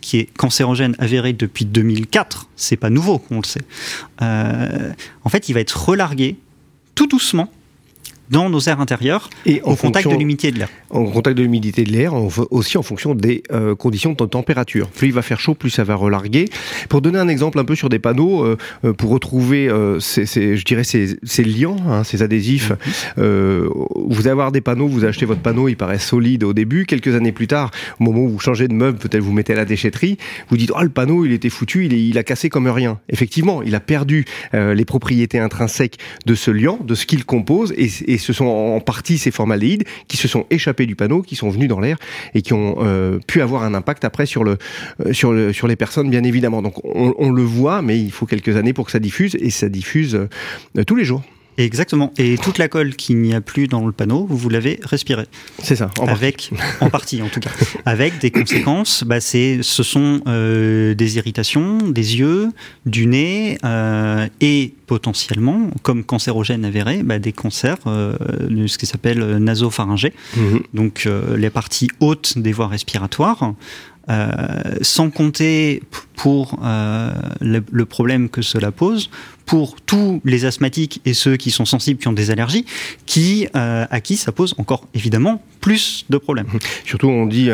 qui 0.00 0.18
est 0.18 0.28
cancérogène 0.36 0.94
avéré 0.98 1.32
depuis 1.32 1.64
2004, 1.64 2.48
c'est 2.56 2.76
pas 2.76 2.90
nouveau, 2.90 3.24
on 3.30 3.38
le 3.38 3.44
sait. 3.44 3.62
euh, 4.22 4.92
en 5.24 5.28
fait, 5.28 5.48
il 5.48 5.54
va 5.54 5.60
être 5.60 5.88
relargué 5.88 6.36
tout 6.94 7.06
doucement 7.06 7.50
dans 8.30 8.48
nos 8.48 8.60
airs 8.60 8.80
intérieurs, 8.80 9.28
Et 9.46 9.60
au 9.62 9.74
contact 9.76 10.04
fonction- 10.04 10.10
de 10.12 10.16
l'humidité 10.16 10.48
et 10.48 10.52
de 10.52 10.58
l'air. 10.58 10.68
En 10.90 11.04
contact 11.04 11.36
de 11.36 11.42
l'humidité 11.42 11.84
de 11.84 11.92
l'air, 11.92 12.14
aussi 12.50 12.78
en 12.78 12.82
fonction 12.82 13.14
des 13.14 13.42
euh, 13.52 13.74
conditions 13.74 14.12
de 14.12 14.24
température. 14.26 14.88
Plus 14.88 15.08
il 15.08 15.12
va 15.12 15.22
faire 15.22 15.40
chaud, 15.40 15.54
plus 15.54 15.70
ça 15.70 15.84
va 15.84 15.94
relarguer. 15.94 16.46
Pour 16.88 17.00
donner 17.00 17.18
un 17.18 17.28
exemple 17.28 17.58
un 17.58 17.64
peu 17.64 17.74
sur 17.74 17.88
des 17.88 17.98
panneaux, 17.98 18.44
euh, 18.44 18.56
euh, 18.84 18.92
pour 18.92 19.10
retrouver, 19.10 19.68
euh, 19.68 20.00
ces, 20.00 20.26
ces- 20.26 20.56
je 20.56 20.64
dirais, 20.64 20.84
ces, 20.84 21.16
ces 21.22 21.44
liants, 21.44 21.76
hein, 21.88 22.04
ces 22.04 22.22
adhésifs, 22.22 22.72
euh, 23.18 23.68
vous 23.94 24.20
allez 24.20 24.30
avoir 24.30 24.52
des 24.52 24.60
panneaux, 24.60 24.86
vous 24.88 25.04
achetez 25.04 25.26
votre 25.26 25.40
panneau, 25.42 25.68
il 25.68 25.76
paraît 25.76 25.98
solide 25.98 26.44
au 26.44 26.52
début. 26.52 26.86
Quelques 26.86 27.14
années 27.14 27.32
plus 27.32 27.46
tard, 27.46 27.70
au 27.98 28.04
moment 28.04 28.20
où 28.22 28.28
vous 28.28 28.40
changez 28.40 28.68
de 28.68 28.74
meuble, 28.74 28.98
peut-être 28.98 29.22
vous 29.22 29.32
mettez 29.32 29.52
à 29.52 29.56
la 29.56 29.64
déchetterie, 29.64 30.18
vous 30.48 30.56
dites, 30.56 30.72
oh, 30.74 30.82
le 30.82 30.88
panneau, 30.88 31.24
il 31.24 31.32
était 31.32 31.50
foutu, 31.50 31.86
il, 31.86 31.94
est- 31.94 32.06
il 32.08 32.18
a 32.18 32.22
cassé 32.22 32.48
comme 32.48 32.68
rien. 32.68 32.98
Effectivement, 33.08 33.62
il 33.62 33.74
a 33.74 33.80
perdu 33.80 34.24
les 34.52 34.84
propriétés 34.84 35.38
intrinsèques 35.38 35.98
de 36.26 36.34
ce 36.34 36.50
liant, 36.50 36.78
de 36.84 36.94
ce 36.94 37.06
qu'il 37.06 37.24
compose, 37.24 37.72
et, 37.76 37.88
et 38.06 38.18
ce 38.20 38.32
sont 38.32 38.46
en 38.46 38.80
partie 38.80 39.18
ces 39.18 39.30
formaldéhydes 39.30 39.84
qui 40.08 40.16
se 40.16 40.28
sont 40.28 40.46
échappés 40.50 40.86
du 40.86 40.96
panneau, 40.96 41.22
qui 41.22 41.36
sont 41.36 41.50
venus 41.50 41.68
dans 41.68 41.80
l'air 41.80 41.96
et 42.34 42.42
qui 42.42 42.52
ont 42.52 42.76
euh, 42.80 43.18
pu 43.26 43.42
avoir 43.42 43.64
un 43.64 43.74
impact 43.74 44.04
après 44.04 44.26
sur, 44.26 44.44
le, 44.44 44.58
euh, 45.04 45.12
sur, 45.12 45.32
le, 45.32 45.52
sur 45.52 45.66
les 45.66 45.76
personnes, 45.76 46.10
bien 46.10 46.22
évidemment. 46.22 46.62
Donc 46.62 46.84
on, 46.84 47.14
on 47.18 47.30
le 47.30 47.42
voit, 47.42 47.82
mais 47.82 47.98
il 47.98 48.12
faut 48.12 48.26
quelques 48.26 48.56
années 48.56 48.72
pour 48.72 48.86
que 48.86 48.92
ça 48.92 48.98
diffuse, 48.98 49.36
et 49.40 49.50
ça 49.50 49.68
diffuse 49.68 50.14
euh, 50.14 50.84
tous 50.84 50.96
les 50.96 51.04
jours. 51.04 51.22
Exactement. 51.64 52.12
Et 52.18 52.36
toute 52.38 52.58
la 52.58 52.68
colle 52.68 52.94
qu'il 52.94 53.18
n'y 53.18 53.34
a 53.34 53.40
plus 53.40 53.68
dans 53.68 53.86
le 53.86 53.92
panneau, 53.92 54.26
vous 54.28 54.48
l'avez 54.48 54.80
respirée. 54.82 55.26
C'est 55.62 55.76
ça. 55.76 55.90
en 55.98 56.06
partie. 56.06 56.10
avec, 56.10 56.50
en 56.80 56.90
partie 56.90 57.22
en 57.22 57.28
tout 57.28 57.40
cas, 57.40 57.50
avec 57.86 58.18
des 58.18 58.30
conséquences. 58.30 59.04
Bah, 59.04 59.20
c'est, 59.20 59.58
ce 59.62 59.82
sont 59.82 60.20
euh, 60.26 60.94
des 60.94 61.16
irritations 61.16 61.78
des 61.78 62.18
yeux, 62.18 62.48
du 62.86 63.06
nez 63.06 63.58
euh, 63.64 64.26
et 64.40 64.74
potentiellement, 64.86 65.70
comme 65.82 66.02
cancérogène 66.04 66.64
avéré, 66.64 67.02
bah, 67.02 67.18
des 67.18 67.32
cancers 67.32 67.76
euh, 67.86 68.16
de 68.48 68.66
ce 68.66 68.78
qui 68.78 68.86
s'appelle 68.86 69.36
nasopharyngé, 69.38 70.12
Mhm. 70.36 70.60
donc 70.74 71.08
les 71.36 71.50
parties 71.50 71.88
hautes 72.00 72.38
des 72.38 72.52
voies 72.52 72.68
respiratoires. 72.68 73.54
Euh, 74.10 74.74
sans 74.82 75.10
compter 75.10 75.82
pour 76.16 76.58
euh, 76.64 77.12
le, 77.40 77.84
problème 77.84 78.28
que 78.28 78.42
cela 78.42 78.72
pose 78.72 79.08
pour 79.46 79.80
tous 79.80 80.20
les 80.24 80.44
asthmatiques 80.46 81.00
et 81.04 81.14
ceux 81.14 81.36
qui 81.36 81.52
sont 81.52 81.64
sensibles, 81.64 82.00
qui 82.00 82.08
ont 82.08 82.12
des 82.12 82.32
allergies, 82.32 82.64
qui, 83.06 83.46
euh, 83.54 83.86
à 83.88 84.00
qui 84.00 84.16
ça 84.16 84.32
pose 84.32 84.54
encore 84.58 84.86
évidemment 84.94 85.42
plus 85.60 86.06
de 86.10 86.18
problèmes. 86.18 86.48
Surtout, 86.84 87.08
on 87.08 87.26
dit 87.26 87.50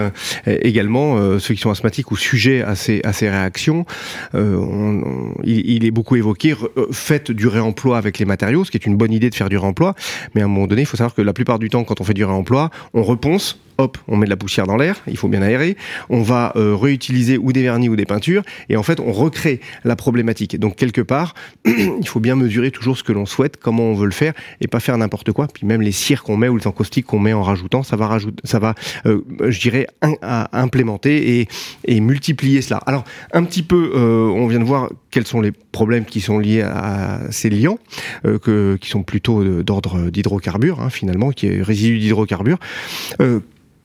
également 0.46 1.38
ceux 1.38 1.54
qui 1.54 1.60
sont 1.60 1.70
asthmatiques 1.70 2.10
ou 2.10 2.16
sujets 2.16 2.62
à 2.62 2.74
ces, 2.74 3.02
réactions. 3.22 3.84
on- 4.32 4.38
on- 4.38 5.34
il, 5.44 5.84
est 5.84 5.90
beaucoup 5.90 6.16
évoqué 6.16 6.54
faites 6.92 7.30
du 7.30 7.48
réemploi 7.48 7.98
avec 7.98 8.18
les 8.18 8.24
matériaux, 8.24 8.64
ce 8.64 8.70
qui 8.70 8.76
est 8.76 8.86
une 8.86 8.96
bonne 8.96 9.12
idée 9.12 9.28
de 9.30 9.34
faire 9.34 9.48
du 9.48 9.58
réemploi. 9.58 9.94
Mais 10.34 10.42
à 10.42 10.44
un 10.44 10.48
moment 10.48 10.66
donné, 10.66 10.82
il 10.82 10.86
faut 10.86 10.96
savoir 10.96 11.14
que 11.14 11.22
la 11.22 11.32
plupart 11.32 11.58
du 11.58 11.68
temps, 11.68 11.84
quand 11.84 12.00
on 12.00 12.04
fait 12.04 12.14
du 12.14 12.24
réemploi, 12.24 12.70
on 12.94 13.02
reponce. 13.02 13.58
Hop, 13.78 13.98
on 14.08 14.16
met 14.16 14.24
de 14.24 14.30
la 14.30 14.36
poussière 14.38 14.66
dans 14.66 14.76
l'air, 14.76 15.02
il 15.06 15.18
faut 15.18 15.28
bien 15.28 15.42
aérer. 15.42 15.76
On 16.08 16.22
va 16.22 16.52
euh, 16.56 16.74
réutiliser 16.74 17.36
ou 17.36 17.52
des 17.52 17.62
vernis 17.62 17.90
ou 17.90 17.96
des 17.96 18.06
peintures, 18.06 18.42
et 18.70 18.76
en 18.76 18.82
fait, 18.82 19.00
on 19.00 19.12
recrée 19.12 19.60
la 19.84 19.96
problématique. 19.96 20.58
Donc 20.58 20.76
quelque 20.76 21.02
part, 21.02 21.34
il 21.66 22.08
faut 22.08 22.20
bien 22.20 22.36
mesurer 22.36 22.70
toujours 22.70 22.96
ce 22.96 23.02
que 23.02 23.12
l'on 23.12 23.26
souhaite, 23.26 23.58
comment 23.58 23.82
on 23.82 23.94
veut 23.94 24.06
le 24.06 24.12
faire, 24.12 24.32
et 24.62 24.66
pas 24.66 24.80
faire 24.80 24.96
n'importe 24.96 25.32
quoi. 25.32 25.46
Puis 25.52 25.66
même 25.66 25.82
les 25.82 25.92
cires 25.92 26.22
qu'on 26.22 26.38
met 26.38 26.48
ou 26.48 26.56
les 26.56 26.66
encaustiques 26.66 27.04
qu'on 27.04 27.18
met 27.18 27.34
en 27.34 27.42
rajoutant, 27.42 27.82
ça 27.82 27.96
va 27.96 28.06
rajouter, 28.06 28.40
ça 28.44 28.58
va, 28.58 28.74
euh, 29.04 29.22
je 29.46 29.60
dirais, 29.60 29.86
à 30.22 30.58
implémenter 30.58 31.46
et, 31.84 32.00
multiplier 32.00 32.62
cela. 32.62 32.80
Alors 32.86 33.04
un 33.32 33.42
petit 33.44 33.62
peu, 33.62 33.92
euh, 33.94 34.28
on 34.28 34.46
vient 34.46 34.60
de 34.60 34.64
voir 34.64 34.90
quels 35.10 35.26
sont 35.26 35.40
les 35.40 35.52
problèmes 35.52 36.04
qui 36.04 36.20
sont 36.20 36.38
liés 36.38 36.62
à 36.62 37.20
ces 37.30 37.50
liants, 37.50 37.78
que, 38.22 38.76
qui 38.80 38.88
sont 38.88 39.02
plutôt 39.02 39.42
d'ordre 39.62 40.10
d'hydrocarbures 40.10 40.80
hein, 40.80 40.90
finalement, 40.90 41.30
qui 41.30 41.46
est 41.46 41.62
résidu 41.62 41.98
d'hydrocarbures. 41.98 42.58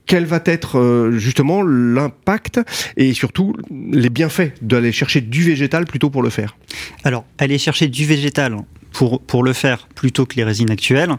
Quel 0.06 0.26
va 0.26 0.42
être 0.46 0.78
euh, 0.78 1.18
justement 1.18 1.62
l'impact 1.64 2.60
et 2.98 3.14
surtout 3.14 3.56
les 3.70 4.10
bienfaits 4.10 4.54
d'aller 4.62 4.92
chercher 4.92 5.22
du 5.22 5.44
végétal 5.44 5.86
plutôt 5.86 6.10
pour 6.10 6.24
le 6.24 6.30
faire. 6.30 6.58
Alors, 7.04 7.26
aller 7.38 7.58
chercher 7.58 7.88
du 7.88 8.06
végétal 8.06 8.58
pour, 8.92 9.22
pour 9.22 9.44
le 9.44 9.54
faire 9.54 9.88
plutôt 9.96 10.26
que 10.26 10.36
les 10.36 10.44
résines 10.44 10.70
actuelles, 10.70 11.12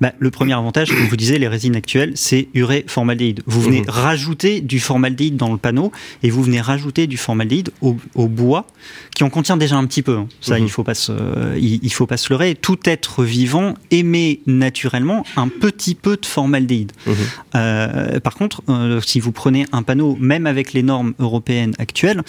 bah, 0.00 0.12
le 0.18 0.30
premier 0.30 0.54
avantage, 0.54 0.88
comme 0.88 1.06
vous 1.06 1.16
disiez, 1.16 1.38
les 1.38 1.48
résines 1.48 1.76
actuelles, 1.76 2.12
c'est 2.14 2.48
urée 2.54 2.84
formaldéhyde. 2.86 3.42
Vous 3.46 3.60
venez 3.60 3.80
Mhm. 3.82 3.88
rajouter 3.90 4.60
du 4.60 4.80
formaldéhyde 4.80 5.36
dans 5.36 5.52
le 5.52 5.58
panneau 5.58 5.92
et 6.22 6.30
vous 6.30 6.42
venez 6.42 6.60
rajouter 6.60 7.06
du 7.06 7.16
formaldéhyde 7.16 7.70
au, 7.82 7.96
au 8.14 8.28
bois 8.28 8.66
qui 9.14 9.24
en 9.24 9.30
contient 9.30 9.56
déjà 9.56 9.76
un 9.76 9.86
petit 9.86 10.02
peu. 10.02 10.16
hein. 10.16 10.28
Ça, 10.40 10.58
Mhm. 10.58 10.64
il 10.64 10.70
faut 10.70 10.84
pas 10.84 10.94
se, 10.94 11.12
il, 11.58 11.80
il 11.82 11.92
faut 11.92 12.06
pas 12.06 12.16
se 12.16 12.32
leurrer. 12.32 12.54
Tout 12.54 12.78
être 12.84 13.24
vivant 13.24 13.74
émet 13.90 14.40
naturellement 14.46 15.24
un 15.36 15.48
petit 15.48 15.94
peu 15.94 16.16
de 16.16 16.26
formaldéhyde. 16.26 16.92
Mhm. 17.06 17.14
Euh, 17.56 18.20
par 18.20 18.34
contre, 18.34 18.62
euh, 18.68 19.00
si 19.04 19.20
vous 19.20 19.32
prenez 19.32 19.66
un 19.72 19.82
panneau, 19.82 20.16
même 20.20 20.46
avec 20.46 20.72
les 20.72 20.82
normes 20.82 21.14
européennes 21.18 21.74
actuelles, 21.78 22.22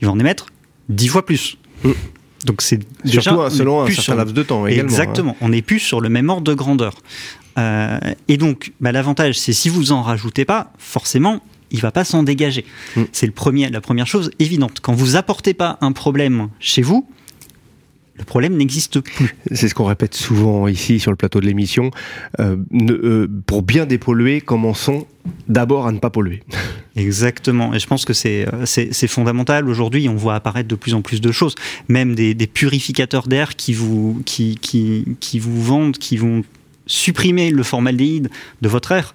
il 0.00 0.06
va 0.06 0.12
en 0.12 0.18
émettre 0.18 0.46
dix 0.88 1.08
fois 1.08 1.24
plus. 1.24 1.56
Donc 2.44 2.62
c'est 2.62 2.80
Surtout 3.04 3.40
hein, 3.40 3.50
selon 3.50 3.82
un 3.82 3.86
certain 3.86 4.02
sur- 4.02 4.14
laps 4.16 4.34
de 4.34 4.42
temps 4.42 4.66
également. 4.66 4.82
hein. 4.82 4.92
Exactement. 4.92 5.36
On 5.40 5.48
n'est 5.48 5.62
plus 5.62 5.78
sur 5.80 6.00
le 6.00 6.08
même 6.08 6.28
ordre 6.28 6.42
de 6.44 6.54
grandeur. 6.54 6.94
Euh, 7.58 7.98
et 8.28 8.36
donc, 8.36 8.72
bah, 8.80 8.92
l'avantage, 8.92 9.38
c'est 9.38 9.52
si 9.52 9.68
vous 9.68 9.92
en 9.92 10.02
rajoutez 10.02 10.44
pas, 10.44 10.72
forcément, 10.78 11.40
il 11.70 11.80
va 11.80 11.90
pas 11.92 12.04
s'en 12.04 12.22
dégager. 12.22 12.64
Mm. 12.96 13.02
C'est 13.12 13.26
le 13.26 13.32
premier, 13.32 13.68
la 13.70 13.80
première 13.80 14.06
chose 14.06 14.30
évidente. 14.38 14.80
Quand 14.82 14.92
vous 14.92 15.16
apportez 15.16 15.54
pas 15.54 15.78
un 15.80 15.92
problème 15.92 16.48
chez 16.60 16.82
vous, 16.82 17.08
le 18.16 18.24
problème 18.24 18.56
n'existe 18.56 19.00
plus. 19.00 19.36
C'est 19.52 19.68
ce 19.68 19.74
qu'on 19.74 19.86
répète 19.86 20.14
souvent 20.14 20.68
ici 20.68 21.00
sur 21.00 21.10
le 21.10 21.16
plateau 21.16 21.40
de 21.40 21.46
l'émission. 21.46 21.90
Euh, 22.38 22.56
euh, 22.72 23.28
pour 23.46 23.62
bien 23.62 23.86
dépolluer, 23.86 24.40
commençons 24.40 25.06
d'abord 25.48 25.86
à 25.88 25.92
ne 25.92 25.98
pas 25.98 26.10
polluer. 26.10 26.42
Exactement. 26.96 27.74
Et 27.74 27.80
je 27.80 27.86
pense 27.88 28.04
que 28.04 28.12
c'est 28.12 28.46
euh, 28.46 28.66
c'est 28.66 28.94
c'est 28.94 29.08
fondamental. 29.08 29.68
Aujourd'hui, 29.68 30.08
on 30.08 30.14
voit 30.14 30.36
apparaître 30.36 30.68
de 30.68 30.76
plus 30.76 30.94
en 30.94 31.02
plus 31.02 31.20
de 31.20 31.32
choses. 31.32 31.56
Même 31.88 32.14
des, 32.14 32.34
des 32.34 32.46
purificateurs 32.46 33.26
d'air 33.26 33.56
qui 33.56 33.72
vous, 33.72 34.22
qui, 34.24 34.58
qui, 34.60 35.16
qui 35.18 35.40
vous 35.40 35.60
vendent, 35.60 35.98
qui 35.98 36.16
vont 36.16 36.44
supprimer 36.86 37.50
le 37.50 37.62
formaldéhyde 37.64 38.30
de 38.62 38.68
votre 38.68 38.92
air. 38.92 39.12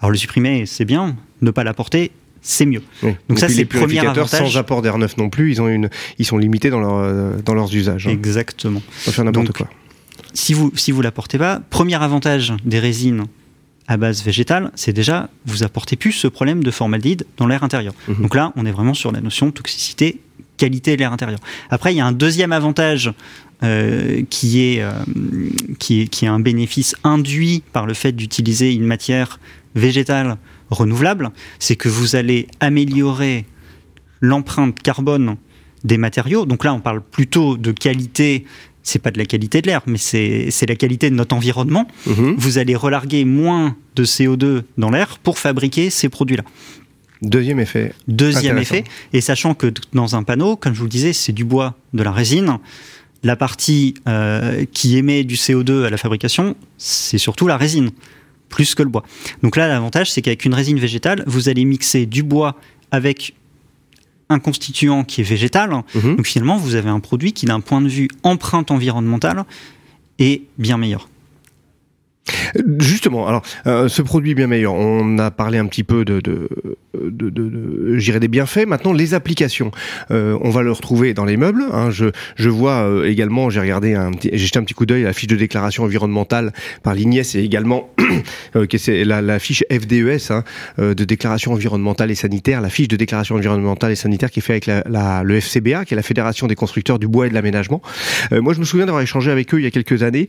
Alors 0.00 0.10
le 0.10 0.16
supprimer, 0.16 0.64
c'est 0.64 0.86
bien. 0.86 1.16
Ne 1.42 1.50
pas 1.50 1.64
l'apporter, 1.64 2.12
c'est 2.42 2.66
mieux. 2.66 2.82
Oui. 3.02 3.12
Donc 3.28 3.38
ça, 3.38 3.48
c'est 3.48 3.54
les 3.54 3.62
le 3.62 3.68
premier 3.68 3.86
purificateurs 3.86 4.26
avantage. 4.26 4.52
sans 4.52 4.58
apport 4.58 4.82
d'air 4.82 4.98
neuf 4.98 5.16
non 5.16 5.30
plus. 5.30 5.52
Ils 5.52 5.62
ont 5.62 5.68
une, 5.68 5.88
ils 6.18 6.26
sont 6.26 6.38
limités 6.38 6.70
dans 6.70 6.80
leur, 6.80 6.96
euh, 6.96 7.36
dans 7.44 7.54
leurs 7.54 7.74
usages. 7.74 8.08
Hein. 8.08 8.10
Exactement. 8.10 8.82
Pas 9.04 9.12
faire 9.12 9.24
n'importe 9.24 9.52
quoi. 9.52 9.68
Si 10.34 10.52
vous 10.52 10.72
si 10.74 10.92
vous 10.92 11.02
l'apportez 11.02 11.38
pas, 11.38 11.60
premier 11.70 12.02
avantage 12.02 12.52
des 12.64 12.80
résines 12.80 13.24
à 13.86 13.96
base 13.96 14.24
végétale, 14.24 14.72
c'est 14.74 14.92
déjà 14.92 15.28
vous 15.46 15.62
apportez 15.62 15.96
plus 15.96 16.12
ce 16.12 16.26
problème 16.26 16.64
de 16.64 16.70
formaldéhyde 16.70 17.26
dans 17.36 17.46
l'air 17.46 17.62
intérieur. 17.62 17.94
Mhm. 18.08 18.22
Donc 18.22 18.34
là, 18.34 18.52
on 18.56 18.66
est 18.66 18.72
vraiment 18.72 18.94
sur 18.94 19.12
la 19.12 19.20
notion 19.20 19.46
de 19.46 19.52
toxicité, 19.52 20.20
qualité 20.56 20.96
de 20.96 21.00
l'air 21.00 21.12
intérieur. 21.12 21.38
Après, 21.70 21.92
il 21.92 21.96
y 21.96 22.00
a 22.00 22.06
un 22.06 22.12
deuxième 22.12 22.52
avantage 22.52 23.12
euh, 23.62 24.22
qui, 24.30 24.60
est, 24.60 24.82
euh, 24.82 24.90
qui, 25.78 26.02
est, 26.02 26.06
qui 26.08 26.24
est 26.24 26.28
un 26.28 26.40
bénéfice 26.40 26.96
induit 27.04 27.62
par 27.72 27.86
le 27.86 27.94
fait 27.94 28.12
d'utiliser 28.12 28.72
une 28.72 28.84
matière 28.84 29.38
végétale 29.76 30.36
renouvelable, 30.72 31.30
c'est 31.58 31.76
que 31.76 31.88
vous 31.88 32.16
allez 32.16 32.46
améliorer 32.60 33.46
l'empreinte 34.20 34.80
carbone 34.80 35.36
des 35.84 35.98
matériaux. 35.98 36.46
Donc 36.46 36.64
là, 36.64 36.72
on 36.74 36.80
parle 36.80 37.02
plutôt 37.02 37.56
de 37.56 37.72
qualité. 37.72 38.44
C'est 38.82 38.98
pas 38.98 39.10
de 39.10 39.18
la 39.18 39.26
qualité 39.26 39.62
de 39.62 39.68
l'air, 39.68 39.82
mais 39.86 39.98
c'est 39.98 40.66
la 40.68 40.76
qualité 40.76 41.10
de 41.10 41.14
notre 41.14 41.36
environnement. 41.36 41.86
Mhm. 42.06 42.34
Vous 42.36 42.58
allez 42.58 42.74
relarguer 42.74 43.24
moins 43.24 43.76
de 43.94 44.04
CO2 44.04 44.62
dans 44.78 44.90
l'air 44.90 45.18
pour 45.18 45.38
fabriquer 45.38 45.90
ces 45.90 46.08
produits-là. 46.08 46.44
Deuxième 47.22 47.60
effet. 47.60 47.92
Deuxième 48.08 48.58
effet, 48.58 48.82
et 49.12 49.20
sachant 49.20 49.54
que 49.54 49.72
dans 49.92 50.16
un 50.16 50.24
panneau, 50.24 50.56
comme 50.56 50.74
je 50.74 50.78
vous 50.80 50.86
le 50.86 50.90
disais, 50.90 51.12
c'est 51.12 51.32
du 51.32 51.44
bois, 51.44 51.76
de 51.92 52.02
la 52.02 52.10
résine, 52.10 52.58
la 53.22 53.36
partie 53.36 53.94
euh, 54.08 54.64
qui 54.72 54.96
émet 54.96 55.22
du 55.22 55.36
CO2 55.36 55.84
à 55.84 55.90
la 55.90 55.96
fabrication, 55.96 56.56
c'est 56.78 57.18
surtout 57.18 57.46
la 57.46 57.56
résine, 57.56 57.90
plus 58.52 58.76
que 58.76 58.82
le 58.84 58.88
bois. 58.88 59.02
Donc 59.42 59.56
là, 59.56 59.66
l'avantage, 59.66 60.12
c'est 60.12 60.22
qu'avec 60.22 60.44
une 60.44 60.54
résine 60.54 60.78
végétale, 60.78 61.24
vous 61.26 61.48
allez 61.48 61.64
mixer 61.64 62.06
du 62.06 62.22
bois 62.22 62.54
avec 62.92 63.34
un 64.28 64.38
constituant 64.38 65.02
qui 65.02 65.22
est 65.22 65.24
végétal. 65.24 65.82
Mhm. 65.94 66.16
Donc 66.16 66.26
finalement, 66.26 66.56
vous 66.56 66.76
avez 66.76 66.90
un 66.90 67.00
produit 67.00 67.32
qui, 67.32 67.46
d'un 67.46 67.60
point 67.60 67.80
de 67.80 67.88
vue 67.88 68.08
empreinte 68.22 68.70
environnementale, 68.70 69.44
est 70.18 70.42
bien 70.58 70.76
meilleur. 70.76 71.08
Justement, 72.78 73.26
alors 73.26 73.42
euh, 73.66 73.88
ce 73.88 74.00
produit 74.02 74.34
bien 74.34 74.46
meilleur. 74.46 74.74
On 74.74 75.18
a 75.18 75.30
parlé 75.30 75.58
un 75.58 75.66
petit 75.66 75.82
peu 75.84 76.04
de, 76.04 76.20
de, 76.20 76.48
de, 76.94 77.30
de- 77.30 78.18
des 78.18 78.28
bienfaits. 78.28 78.66
Maintenant, 78.66 78.92
les 78.92 79.14
applications, 79.14 79.70
Euh, 80.10 80.38
on 80.42 80.50
va 80.50 80.62
le 80.62 80.70
retrouver 80.70 81.14
dans 81.14 81.24
les 81.24 81.36
meubles. 81.36 81.64
hein. 81.72 81.90
Je, 81.90 82.06
je 82.36 82.48
vois 82.48 82.82
euh, 82.82 83.04
également, 83.08 83.50
j'ai 83.50 83.60
regardé 83.60 83.96
j'ai 84.22 84.38
jeté 84.38 84.58
un 84.58 84.62
petit 84.64 84.74
coup 84.74 84.86
d'œil 84.86 85.02
à 85.02 85.06
la 85.06 85.12
fiche 85.12 85.26
de 85.28 85.36
déclaration 85.36 85.82
environnementale 85.84 86.52
par 86.82 86.94
l'IGNES 86.94 87.22
et 87.34 87.40
également 87.44 87.90
c'est 88.76 89.04
la, 89.04 89.20
la 89.22 89.38
fiche 89.38 89.64
FDES 89.70 90.30
hein, 90.30 90.44
de 90.78 91.04
déclaration 91.04 91.52
environnementale 91.52 92.10
et 92.10 92.14
sanitaire, 92.14 92.60
la 92.60 92.68
fiche 92.70 92.88
de 92.88 92.96
déclaration 92.96 93.34
environnementale 93.36 93.92
et 93.92 93.96
sanitaire 93.96 94.30
qui 94.30 94.40
est 94.40 94.42
faite 94.42 94.68
avec 94.68 94.84
le 95.24 95.40
FCBA, 95.40 95.84
qui 95.84 95.94
est 95.94 95.96
la 95.96 96.02
Fédération 96.02 96.46
des 96.46 96.54
constructeurs 96.54 96.98
du 96.98 97.08
bois 97.08 97.26
et 97.26 97.30
de 97.30 97.34
l'aménagement. 97.34 97.80
Moi, 98.30 98.52
je 98.52 98.60
me 98.60 98.64
souviens 98.64 98.86
d'avoir 98.86 99.02
échangé 99.02 99.30
avec 99.30 99.52
eux 99.54 99.58
il 99.60 99.64
y 99.64 99.66
a 99.66 99.70
quelques 99.70 100.02
années, 100.02 100.28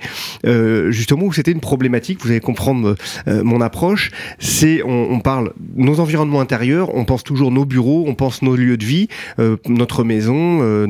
justement 0.89 1.25
où 1.25 1.33
c'était 1.33 1.51
une 1.51 1.59
problématique. 1.59 1.82
Vous 2.21 2.31
allez 2.31 2.39
comprendre 2.39 2.95
euh, 3.27 3.43
mon 3.43 3.61
approche. 3.61 4.11
C'est, 4.39 4.83
on, 4.83 5.11
on 5.11 5.19
parle 5.19 5.53
nos 5.75 5.99
environnements 5.99 6.41
intérieurs, 6.41 6.95
on 6.95 7.05
pense 7.05 7.23
toujours 7.23 7.51
nos 7.51 7.65
bureaux, 7.65 8.05
on 8.07 8.15
pense 8.15 8.41
nos 8.41 8.55
lieux 8.55 8.77
de 8.77 8.85
vie, 8.85 9.07
euh, 9.39 9.57
notre 9.67 10.03
maison, 10.03 10.59
euh, 10.61 10.87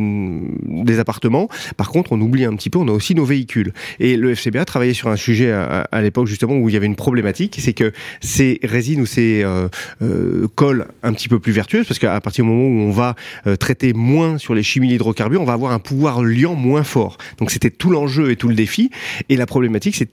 des 0.64 1.00
appartements. 1.00 1.50
Par 1.78 1.90
contre, 1.90 2.12
on 2.12 2.22
oublie 2.22 2.46
un 2.46 2.56
petit 2.56 2.70
peu, 2.70 2.80
on 2.80 2.88
a 2.88 2.92
aussi 2.92 3.16
nos 3.16 3.26
véhicules. 3.26 3.74
Et 4.00 4.18
le 4.18 4.36
FCBA 4.36 4.66
travaillait 4.66 4.94
sur 4.94 5.10
un 5.10 5.16
sujet 5.16 5.52
à, 5.52 6.02
l'époque 6.02 6.28
justement 6.28 6.56
où 6.56 6.70
il 6.70 6.74
y 6.74 6.78
avait 6.78 6.86
une 6.86 6.96
problématique, 6.96 7.58
c'est 7.60 7.74
que 7.74 7.92
ces 8.22 8.60
résines 8.64 9.02
ou 9.02 9.06
ces 9.06 9.44
euh, 9.44 9.68
euh, 10.02 10.48
cols 10.56 10.88
un 11.02 11.14
petit 11.14 11.30
peu 11.30 11.40
plus 11.40 11.52
vertueuses, 11.52 11.88
parce 11.88 12.00
qu'à 12.00 12.20
partir 12.22 12.44
du 12.44 12.52
moment 12.52 12.68
où 12.68 12.88
on 12.88 12.92
va 12.92 13.16
euh, 13.48 13.56
traiter 13.56 13.94
moins 13.94 14.38
sur 14.38 14.54
les 14.54 14.64
chimies 14.64 14.90
d'hydrocarbures, 14.90 15.42
on 15.42 15.46
va 15.46 15.54
avoir 15.54 15.72
un 15.72 15.80
pouvoir 15.80 16.24
liant 16.24 16.56
moins 16.56 16.84
fort. 16.84 17.18
Donc 17.38 17.52
c'était 17.52 17.70
tout 17.70 17.90
l'enjeu 17.90 18.32
et 18.32 18.36
tout 18.36 18.48
le 18.48 18.56
défi. 18.56 18.90
Et 19.30 19.36
la 19.36 19.46
problématique, 19.46 19.96
c'est 19.96 20.10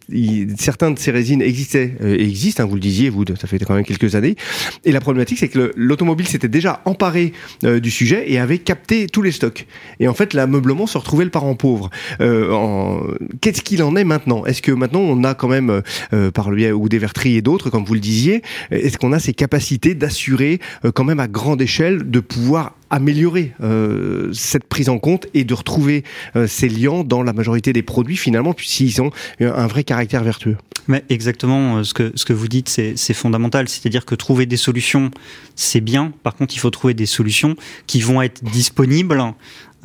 certains 0.70 0.90
de 0.92 0.98
ces 1.00 1.10
résines 1.10 1.42
existaient, 1.42 1.94
euh, 2.02 2.16
et 2.16 2.22
existent, 2.22 2.62
hein, 2.62 2.66
vous 2.66 2.76
le 2.76 2.80
disiez, 2.80 3.10
vous, 3.10 3.24
ça 3.40 3.46
fait 3.48 3.58
quand 3.58 3.74
même 3.74 3.84
quelques 3.84 4.14
années. 4.14 4.36
Et 4.84 4.92
la 4.92 5.00
problématique, 5.00 5.38
c'est 5.40 5.48
que 5.48 5.58
le- 5.58 5.72
l'automobile 5.74 6.28
s'était 6.28 6.48
déjà 6.58 6.80
emparé 6.84 7.32
euh, 7.64 7.80
du 7.80 7.90
sujet 7.90 8.20
et 8.30 8.38
avait 8.38 8.58
capté 8.58 9.08
tous 9.08 9.22
les 9.22 9.32
stocks. 9.32 9.66
Et 9.98 10.06
en 10.06 10.14
fait, 10.14 10.32
l'ameublement 10.32 10.86
se 10.86 10.96
retrouvait 10.96 11.24
le 11.24 11.30
parent 11.30 11.56
pauvre. 11.56 11.90
Euh, 12.20 13.16
Qu'est-ce 13.40 13.62
qu'il 13.62 13.82
en 13.82 13.96
est 13.96 14.04
maintenant? 14.04 14.44
Est-ce 14.46 14.62
que 14.62 14.72
maintenant 14.72 15.00
on 15.00 15.24
a 15.24 15.34
quand 15.34 15.48
même, 15.48 15.70
euh, 15.70 15.80
euh, 16.12 16.30
par 16.30 16.50
le 16.50 16.56
biais 16.56 16.72
ou 16.72 16.88
des 16.88 16.98
verteries 16.98 17.36
et 17.36 17.42
d'autres, 17.42 17.68
comme 17.70 17.84
vous 17.84 17.94
le 17.94 18.00
disiez, 18.00 18.42
est-ce 18.70 18.96
qu'on 18.98 19.12
a 19.12 19.18
ces 19.18 19.34
capacités 19.34 19.94
d'assurer 19.94 20.60
euh, 20.84 20.92
quand 20.92 21.04
même 21.04 21.20
à 21.20 21.26
grande 21.28 21.60
échelle 21.62 22.08
de 22.10 22.20
pouvoir 22.20 22.74
améliorer 22.90 23.52
euh, 23.62 24.32
cette 24.32 24.64
prise 24.64 24.88
en 24.88 24.98
compte 24.98 25.26
et 25.34 25.44
de 25.44 25.54
retrouver 25.54 26.04
euh, 26.36 26.46
ces 26.46 26.68
liants 26.68 27.04
dans 27.04 27.22
la 27.22 27.32
majorité 27.32 27.72
des 27.72 27.82
produits 27.82 28.16
finalement, 28.16 28.52
puisqu'ils 28.52 29.00
ont 29.00 29.10
un 29.40 29.66
vrai 29.66 29.84
caractère 29.84 30.22
vertueux. 30.24 30.56
Mais 30.88 31.04
exactement, 31.08 31.78
euh, 31.78 31.84
ce 31.84 31.94
que, 31.94 32.12
ce 32.14 32.24
que 32.24 32.32
vous 32.32 32.48
dites, 32.48 32.68
c'est 32.68 33.14
fondamental. 33.14 33.68
C'est-à-dire 33.68 34.04
que 34.04 34.14
trouver 34.14 34.46
des 34.46 34.56
solutions, 34.56 35.10
c'est 35.54 35.80
bien. 35.80 36.12
Par 36.22 36.34
contre, 36.34 36.54
il 36.54 36.58
faut 36.58 36.70
trouver 36.70 36.94
des 36.94 37.06
solutions 37.06 37.54
qui 37.86 38.00
vont 38.00 38.22
être 38.22 38.42
disponibles 38.42 39.22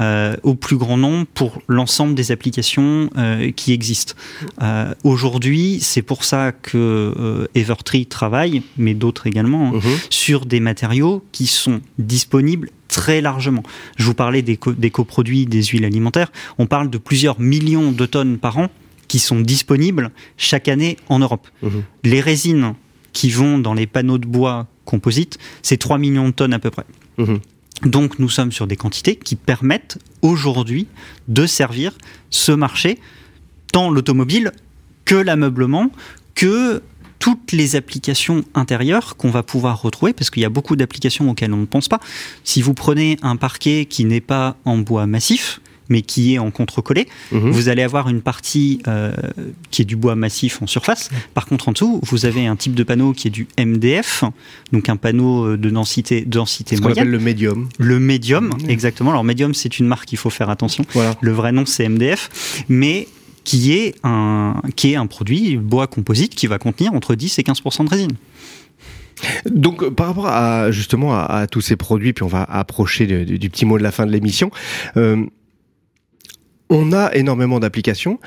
euh, 0.02 0.36
au 0.44 0.56
plus 0.56 0.76
grand 0.76 0.98
nombre 0.98 1.26
pour 1.34 1.62
l'ensemble 1.70 2.16
des 2.16 2.32
applications 2.32 3.10
euh, 3.18 3.52
qui 3.52 3.72
existent. 3.72 4.14
Euh, 4.62 4.94
Aujourd'hui, 5.06 5.80
c'est 5.82 6.02
pour 6.02 6.26
ça 6.26 6.52
que 6.52 7.48
Evertree 7.56 8.06
travaille, 8.06 8.62
mais 8.78 8.94
d'autres 8.94 9.28
également, 9.28 9.70
hein, 9.70 9.72
Mhm. 9.76 9.98
sur 10.10 10.46
des 10.46 10.60
matériaux 10.60 11.24
qui 11.32 11.48
sont 11.48 11.80
disponibles 11.98 12.72
très 12.96 13.20
largement. 13.20 13.62
Je 13.98 14.06
vous 14.06 14.14
parlais 14.14 14.42
des, 14.42 14.56
co- 14.56 14.72
des 14.72 14.90
coproduits 14.90 15.46
des 15.46 15.62
huiles 15.64 15.84
alimentaires. 15.84 16.32
On 16.58 16.66
parle 16.66 16.90
de 16.90 16.98
plusieurs 16.98 17.42
millions 17.42 17.92
de 17.92 18.06
tonnes 18.06 18.38
par 18.38 18.58
an 18.58 18.70
qui 19.10 19.20
sont 19.20 19.42
disponibles 19.42 20.12
chaque 20.38 20.70
année 20.70 20.96
en 21.10 21.20
Europe. 21.20 21.46
Mhm. 21.62 21.84
Les 22.06 22.22
résines 22.22 22.74
qui 23.12 23.30
vont 23.32 23.60
dans 23.60 23.74
les 23.74 23.86
panneaux 23.86 24.18
de 24.18 24.26
bois 24.26 24.68
composites, 24.86 25.38
c'est 25.62 25.76
3 25.78 25.98
millions 25.98 26.30
de 26.30 26.34
tonnes 26.34 26.54
à 26.54 26.60
peu 26.60 26.72
près. 26.72 26.86
Mhm. 27.18 27.40
Donc 27.84 28.18
nous 28.18 28.30
sommes 28.30 28.54
sur 28.54 28.66
des 28.66 28.78
quantités 28.78 29.18
qui 29.18 29.36
permettent 29.36 29.98
aujourd'hui 30.22 30.88
de 31.28 31.46
servir 31.46 31.92
ce 32.30 32.54
marché, 32.54 32.98
tant 33.74 33.90
l'automobile 33.92 34.54
que 35.04 35.16
l'ameublement, 35.16 35.92
que 36.34 36.82
toutes 37.26 37.54
les 37.54 37.76
applications 37.76 38.44
intérieures 38.54 39.16
qu'on 39.18 39.32
va 39.32 39.42
pouvoir 39.42 39.82
retrouver, 39.82 40.14
parce 40.14 40.30
qu'il 40.30 40.44
y 40.44 40.46
a 40.46 40.50
beaucoup 40.50 40.76
d'applications 40.76 41.28
auxquelles 41.32 41.54
on 41.54 41.58
ne 41.58 41.66
pense 41.66 41.88
pas. 41.88 42.00
Si 42.44 42.62
vous 42.62 42.76
prenez 42.76 43.18
un 43.24 43.36
parquet 43.36 43.88
qui 43.90 44.06
n'est 44.06 44.22
pas 44.22 44.58
en 44.64 44.78
bois 44.78 45.08
massif, 45.08 45.60
mais 45.90 46.04
qui 46.04 46.36
est 46.36 46.38
en 46.40 46.52
contre-collé, 46.52 47.08
Mhm. 47.32 47.50
vous 47.50 47.68
allez 47.70 47.82
avoir 47.82 48.10
une 48.10 48.22
partie 48.22 48.80
euh, 48.88 49.12
qui 49.72 49.82
est 49.82 49.86
du 49.86 49.96
bois 49.96 50.14
massif 50.16 50.62
en 50.62 50.68
surface. 50.68 51.10
Par 51.34 51.48
contre, 51.48 51.68
en 51.70 51.72
dessous, 51.72 52.00
vous 52.04 52.28
avez 52.28 52.46
un 52.46 52.56
type 52.56 52.76
de 52.76 52.84
panneau 52.84 53.12
qui 53.14 53.28
est 53.28 53.32
du 53.32 53.48
MDF, 53.58 54.24
donc 54.72 54.88
un 54.90 54.96
panneau 54.98 55.46
euh, 55.54 55.58
de 55.58 55.70
densité, 55.72 56.22
densité 56.26 56.76
Ce 56.76 56.82
qu'on 56.82 56.90
moyenne. 56.90 57.08
appelle 57.08 57.12
le 57.12 57.20
médium. 57.20 57.70
Le 57.80 58.00
médium, 58.00 58.54
Mhm. 58.62 58.70
exactement. 58.70 59.10
Alors 59.12 59.24
médium, 59.24 59.56
c'est 59.56 59.80
une 59.80 59.88
marque, 59.88 60.12
il 60.12 60.18
faut 60.20 60.30
faire 60.30 60.52
attention. 60.52 60.86
Voilà. 60.94 61.16
Le 61.22 61.32
vrai 61.32 61.52
nom, 61.52 61.66
c'est 61.66 61.86
MDF. 61.90 62.30
Mais 62.70 63.08
qui 63.46 63.74
est 63.74 63.96
un, 64.04 64.62
qui 64.76 64.92
est 64.92 64.96
un 64.96 65.08
produit 65.08 65.56
bois 65.56 65.88
composite 65.88 66.36
qui 66.36 66.48
va 66.48 66.58
contenir 66.58 66.94
entre 66.94 67.16
10 67.16 67.40
et 67.40 67.44
15% 67.44 67.86
de 67.86 67.90
résine. 67.90 68.12
Donc, 69.50 69.88
par 69.92 70.08
rapport 70.08 70.28
à 70.28 70.72
justement 70.72 71.18
à, 71.18 71.48
tous 71.48 71.62
ces 71.62 71.78
produits, 71.78 72.12
puis 72.12 72.24
on 72.24 72.28
va 72.28 72.44
approcher 72.44 73.06
du, 73.06 73.50
petit 73.50 73.66
mot 73.66 73.78
de 73.78 73.84
la 73.84 73.92
fin 73.92 74.06
de 74.06 74.12
l'émission. 74.12 74.52
Euh, 74.98 75.26
on 76.70 76.92
a 76.92 77.16
énormément 77.16 77.62
d'applications. 77.62 78.20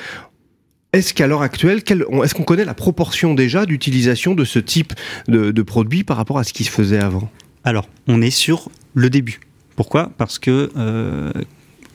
Est-ce 0.95 1.13
qu'à 1.13 1.27
l'heure 1.27 1.43
actuelle, 1.43 1.83
est-ce 2.25 2.35
qu'on 2.35 2.45
connaît 2.45 2.65
la 2.65 2.73
proportion 2.73 3.35
déjà 3.35 3.67
d'utilisation 3.67 4.35
de 4.35 4.45
ce 4.45 4.59
type 4.59 4.95
de, 5.27 5.51
de 5.51 5.63
produit 5.63 6.05
par 6.05 6.17
rapport 6.17 6.39
à 6.39 6.45
ce 6.45 6.55
qui 6.55 6.65
se 6.65 6.71
faisait 6.71 7.01
avant? 7.01 7.31
Alors, 7.65 7.87
on 8.07 8.23
est 8.23 8.31
sur 8.31 8.71
le 8.95 9.11
début. 9.11 9.41
Pourquoi? 9.77 10.11
Parce 10.17 10.39
que 10.39 10.71
euh, 10.77 11.31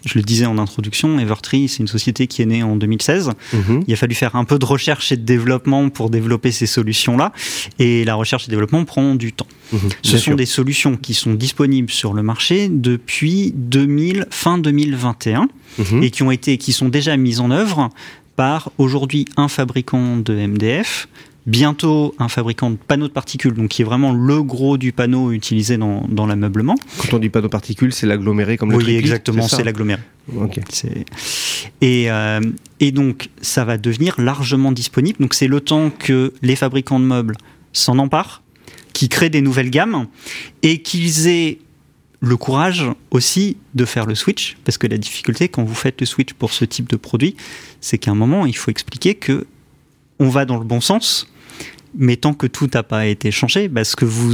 je 0.05 0.17
le 0.17 0.23
disais 0.23 0.45
en 0.45 0.57
introduction, 0.57 1.17
Evertree, 1.19 1.67
c'est 1.67 1.79
une 1.79 1.87
société 1.87 2.27
qui 2.27 2.41
est 2.41 2.45
née 2.45 2.63
en 2.63 2.75
2016. 2.75 3.31
Mhm. 3.53 3.83
Il 3.87 3.93
a 3.93 3.97
fallu 3.97 4.15
faire 4.15 4.35
un 4.35 4.43
peu 4.43 4.59
de 4.59 4.65
recherche 4.65 5.11
et 5.11 5.17
de 5.17 5.23
développement 5.23 5.89
pour 5.89 6.09
développer 6.09 6.51
ces 6.51 6.65
solutions-là. 6.65 7.31
Et 7.79 8.03
la 8.03 8.15
recherche 8.15 8.43
et 8.43 8.47
le 8.47 8.51
développement 8.51 8.83
prend 8.83 9.15
du 9.15 9.31
temps. 9.31 9.47
Mhm. 9.71 9.79
Ce 10.01 10.17
sont 10.17 10.35
des 10.35 10.45
solutions 10.45 10.97
qui 10.97 11.13
sont 11.13 11.33
disponibles 11.33 11.91
sur 11.91 12.13
le 12.13 12.21
marché 12.21 12.69
depuis 12.69 13.53
2000, 13.55 14.27
fin 14.29 14.57
2021 14.57 15.47
mhm. 15.77 16.03
et 16.03 16.11
qui, 16.11 16.23
ont 16.23 16.31
été, 16.31 16.57
qui 16.57 16.73
sont 16.73 16.89
déjà 16.89 17.15
mises 17.15 17.39
en 17.39 17.51
œuvre 17.51 17.89
par 18.35 18.71
aujourd'hui 18.77 19.25
un 19.37 19.47
fabricant 19.47 20.17
de 20.17 20.33
MDF, 20.33 21.07
bientôt 21.45 22.15
un 22.19 22.29
fabricant 22.29 22.69
de 22.71 22.75
panneaux 22.75 23.07
de 23.07 23.13
particules, 23.13 23.53
donc 23.53 23.69
qui 23.69 23.81
est 23.81 23.85
vraiment 23.85 24.13
le 24.13 24.41
gros 24.43 24.77
du 24.77 24.91
panneau 24.91 25.31
utilisé 25.31 25.77
dans, 25.77 26.05
dans 26.07 26.25
l'ameublement. 26.25 26.75
Quand 26.97 27.17
on 27.17 27.19
dit 27.19 27.29
panneau 27.29 27.47
de 27.47 27.51
particules, 27.51 27.93
c'est 27.93 28.07
l'aggloméré 28.07 28.57
comme 28.57 28.71
le 28.71 28.77
Oui, 28.77 28.95
exactement, 28.95 29.47
c'est 29.47 29.63
l'aggloméré. 29.63 30.01
Et, 31.81 32.09
euh, 32.09 32.39
et 32.79 32.91
donc, 32.91 33.29
ça 33.41 33.65
va 33.65 33.77
devenir 33.77 34.19
largement 34.19 34.71
disponible. 34.71 35.19
Donc, 35.19 35.33
c'est 35.33 35.47
le 35.47 35.59
temps 35.59 35.89
que 35.89 36.33
les 36.41 36.55
fabricants 36.55 36.99
de 36.99 37.05
meubles 37.05 37.35
s'en 37.73 37.97
emparent, 37.97 38.41
qui 38.93 39.09
créent 39.09 39.29
des 39.29 39.41
nouvelles 39.41 39.71
gammes 39.71 40.07
et 40.61 40.81
qu'ils 40.81 41.27
aient 41.27 41.57
le 42.21 42.37
courage 42.37 42.85
aussi 43.11 43.57
de 43.73 43.83
faire 43.83 44.05
le 44.05 44.15
switch, 44.15 44.55
parce 44.63 44.77
que 44.77 44.87
la 44.87 44.97
difficulté 44.97 45.49
quand 45.49 45.63
vous 45.63 45.75
faites 45.75 45.99
le 45.99 46.05
switch 46.05 46.31
pour 46.31 46.53
ce 46.53 46.63
type 46.63 46.87
de 46.89 46.95
produit, 46.95 47.35
c'est 47.81 47.97
qu'à 47.97 48.11
un 48.11 48.15
moment, 48.15 48.45
il 48.45 48.55
faut 48.55 48.71
expliquer 48.71 49.15
que 49.15 49.45
on 50.19 50.29
va 50.29 50.45
dans 50.45 50.57
le 50.57 50.63
bon 50.63 50.79
sens, 50.79 51.32
mais 51.95 52.15
tant 52.15 52.33
que 52.33 52.47
tout 52.47 52.67
n'a 52.73 52.83
pas 52.83 53.05
été 53.05 53.31
changé, 53.31 53.67
bah, 53.67 53.83
ce 53.83 53.95
que 53.95 54.05
vous 54.05 54.31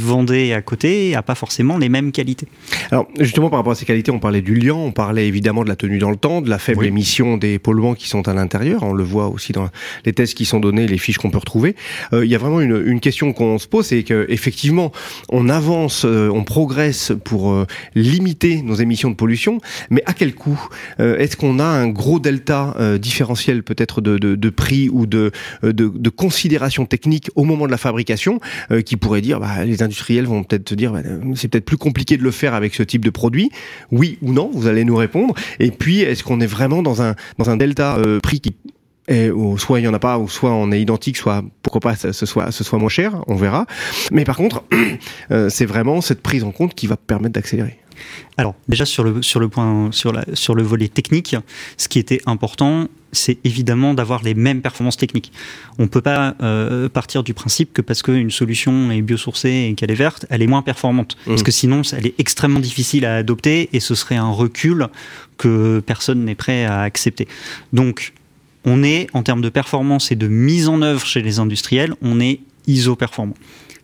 vendez 0.00 0.52
à 0.52 0.62
côté 0.62 1.12
n'a 1.12 1.22
pas 1.22 1.34
forcément 1.34 1.78
les 1.78 1.88
mêmes 1.88 2.12
qualités. 2.12 2.46
Alors 2.90 3.06
justement 3.20 3.50
par 3.50 3.58
rapport 3.58 3.72
à 3.72 3.76
ces 3.76 3.84
qualités, 3.84 4.10
on 4.10 4.18
parlait 4.18 4.40
du 4.40 4.54
liant, 4.54 4.78
on 4.78 4.92
parlait 4.92 5.28
évidemment 5.28 5.62
de 5.64 5.68
la 5.68 5.76
tenue 5.76 5.98
dans 5.98 6.10
le 6.10 6.16
temps, 6.16 6.40
de 6.40 6.48
la 6.48 6.58
faible 6.58 6.86
émission 6.86 7.36
des 7.36 7.58
polluants 7.58 7.94
qui 7.94 8.08
sont 8.08 8.28
à 8.28 8.34
l'intérieur, 8.34 8.82
on 8.82 8.92
le 8.92 9.04
voit 9.04 9.28
aussi 9.28 9.52
dans 9.52 9.68
les 10.04 10.12
tests 10.12 10.34
qui 10.34 10.44
sont 10.44 10.60
donnés, 10.60 10.86
les 10.86 10.98
fiches 10.98 11.18
qu'on 11.18 11.30
peut 11.30 11.38
retrouver. 11.38 11.76
Euh, 12.12 12.24
il 12.24 12.30
y 12.30 12.34
a 12.34 12.38
vraiment 12.38 12.60
une, 12.60 12.82
une 12.86 13.00
question 13.00 13.32
qu'on 13.32 13.58
se 13.58 13.68
pose, 13.68 13.86
c'est 13.86 14.02
qu'effectivement 14.02 14.92
on 15.28 15.48
avance, 15.48 16.04
euh, 16.04 16.30
on 16.30 16.44
progresse 16.44 17.12
pour 17.24 17.52
euh, 17.52 17.66
limiter 17.94 18.62
nos 18.62 18.74
émissions 18.74 19.10
de 19.10 19.16
pollution, 19.16 19.60
mais 19.90 20.02
à 20.06 20.14
quel 20.14 20.34
coût? 20.34 20.60
Est-ce 20.98 21.36
qu'on 21.36 21.58
a 21.58 21.64
un 21.64 21.88
gros 21.88 22.20
delta 22.20 22.74
différentiel 22.98 23.62
peut-être 23.62 24.00
de, 24.00 24.18
de, 24.18 24.34
de, 24.34 24.50
prix 24.50 24.88
ou 24.88 25.06
de, 25.06 25.32
de, 25.62 25.72
de 25.72 26.10
considération 26.10 26.86
technique 26.86 27.01
au 27.34 27.44
moment 27.44 27.66
de 27.66 27.70
la 27.70 27.78
fabrication 27.78 28.40
euh, 28.70 28.82
qui 28.82 28.96
pourrait 28.96 29.20
dire 29.20 29.40
bah, 29.40 29.64
les 29.64 29.82
industriels 29.82 30.26
vont 30.26 30.44
peut-être 30.44 30.64
te 30.64 30.74
dire 30.74 30.92
bah, 30.92 31.00
c'est 31.34 31.48
peut-être 31.48 31.64
plus 31.64 31.76
compliqué 31.76 32.16
de 32.16 32.22
le 32.22 32.30
faire 32.30 32.54
avec 32.54 32.74
ce 32.74 32.82
type 32.82 33.04
de 33.04 33.10
produit. 33.10 33.50
Oui 33.90 34.18
ou 34.22 34.32
non, 34.32 34.50
vous 34.52 34.66
allez 34.66 34.84
nous 34.84 34.96
répondre. 34.96 35.34
Et 35.60 35.70
puis 35.70 36.00
est-ce 36.00 36.24
qu'on 36.24 36.40
est 36.40 36.46
vraiment 36.46 36.82
dans 36.82 37.02
un 37.02 37.14
dans 37.38 37.50
un 37.50 37.56
delta 37.56 37.96
euh, 37.96 38.20
prix 38.20 38.40
qui 38.40 38.54
soit 39.58 39.80
il 39.80 39.84
y 39.84 39.88
en 39.88 39.94
a 39.94 39.98
pas, 39.98 40.18
ou 40.18 40.28
soit 40.28 40.52
on 40.52 40.70
est 40.72 40.80
identique, 40.80 41.16
soit 41.16 41.44
pourquoi 41.62 41.80
pas 41.80 41.96
ce 41.96 42.12
soit 42.12 42.50
ce 42.50 42.64
soit 42.64 42.78
moins 42.78 42.88
cher, 42.88 43.22
on 43.26 43.34
verra. 43.34 43.66
Mais 44.10 44.24
par 44.24 44.36
contre, 44.36 44.64
euh, 45.30 45.48
c'est 45.48 45.66
vraiment 45.66 46.00
cette 46.00 46.22
prise 46.22 46.44
en 46.44 46.52
compte 46.52 46.74
qui 46.74 46.86
va 46.86 46.96
permettre 46.96 47.34
d'accélérer. 47.34 47.78
Alors 48.36 48.54
déjà 48.68 48.84
sur 48.84 49.04
le 49.04 49.22
sur 49.22 49.40
le 49.40 49.48
point 49.48 49.90
sur 49.92 50.12
la 50.12 50.24
sur 50.34 50.54
le 50.54 50.62
volet 50.62 50.88
technique, 50.88 51.36
ce 51.76 51.88
qui 51.88 51.98
était 51.98 52.20
important, 52.26 52.88
c'est 53.12 53.38
évidemment 53.44 53.94
d'avoir 53.94 54.22
les 54.22 54.34
mêmes 54.34 54.62
performances 54.62 54.96
techniques. 54.96 55.32
On 55.78 55.82
ne 55.82 55.88
peut 55.88 56.00
pas 56.00 56.34
euh, 56.42 56.88
partir 56.88 57.22
du 57.22 57.34
principe 57.34 57.72
que 57.74 57.82
parce 57.82 58.02
qu'une 58.02 58.30
solution 58.30 58.90
est 58.90 59.02
biosourcée 59.02 59.68
et 59.70 59.74
qu'elle 59.74 59.90
est 59.90 59.96
verte, 59.96 60.26
elle 60.30 60.42
est 60.42 60.46
moins 60.46 60.62
performante. 60.62 61.16
Mmh. 61.26 61.30
Parce 61.30 61.42
que 61.42 61.52
sinon, 61.52 61.82
elle 61.92 62.06
est 62.06 62.14
extrêmement 62.18 62.60
difficile 62.60 63.04
à 63.04 63.16
adopter 63.16 63.68
et 63.72 63.80
ce 63.80 63.94
serait 63.94 64.16
un 64.16 64.30
recul 64.30 64.88
que 65.36 65.80
personne 65.80 66.24
n'est 66.24 66.34
prêt 66.34 66.64
à 66.64 66.80
accepter. 66.80 67.28
Donc, 67.72 68.14
on 68.64 68.82
est, 68.82 69.08
en 69.12 69.22
termes 69.22 69.42
de 69.42 69.48
performance 69.48 70.12
et 70.12 70.16
de 70.16 70.28
mise 70.28 70.68
en 70.68 70.82
œuvre 70.82 71.04
chez 71.04 71.20
les 71.20 71.38
industriels, 71.38 71.94
on 72.00 72.20
est 72.20 72.40
iso-performant. 72.66 73.34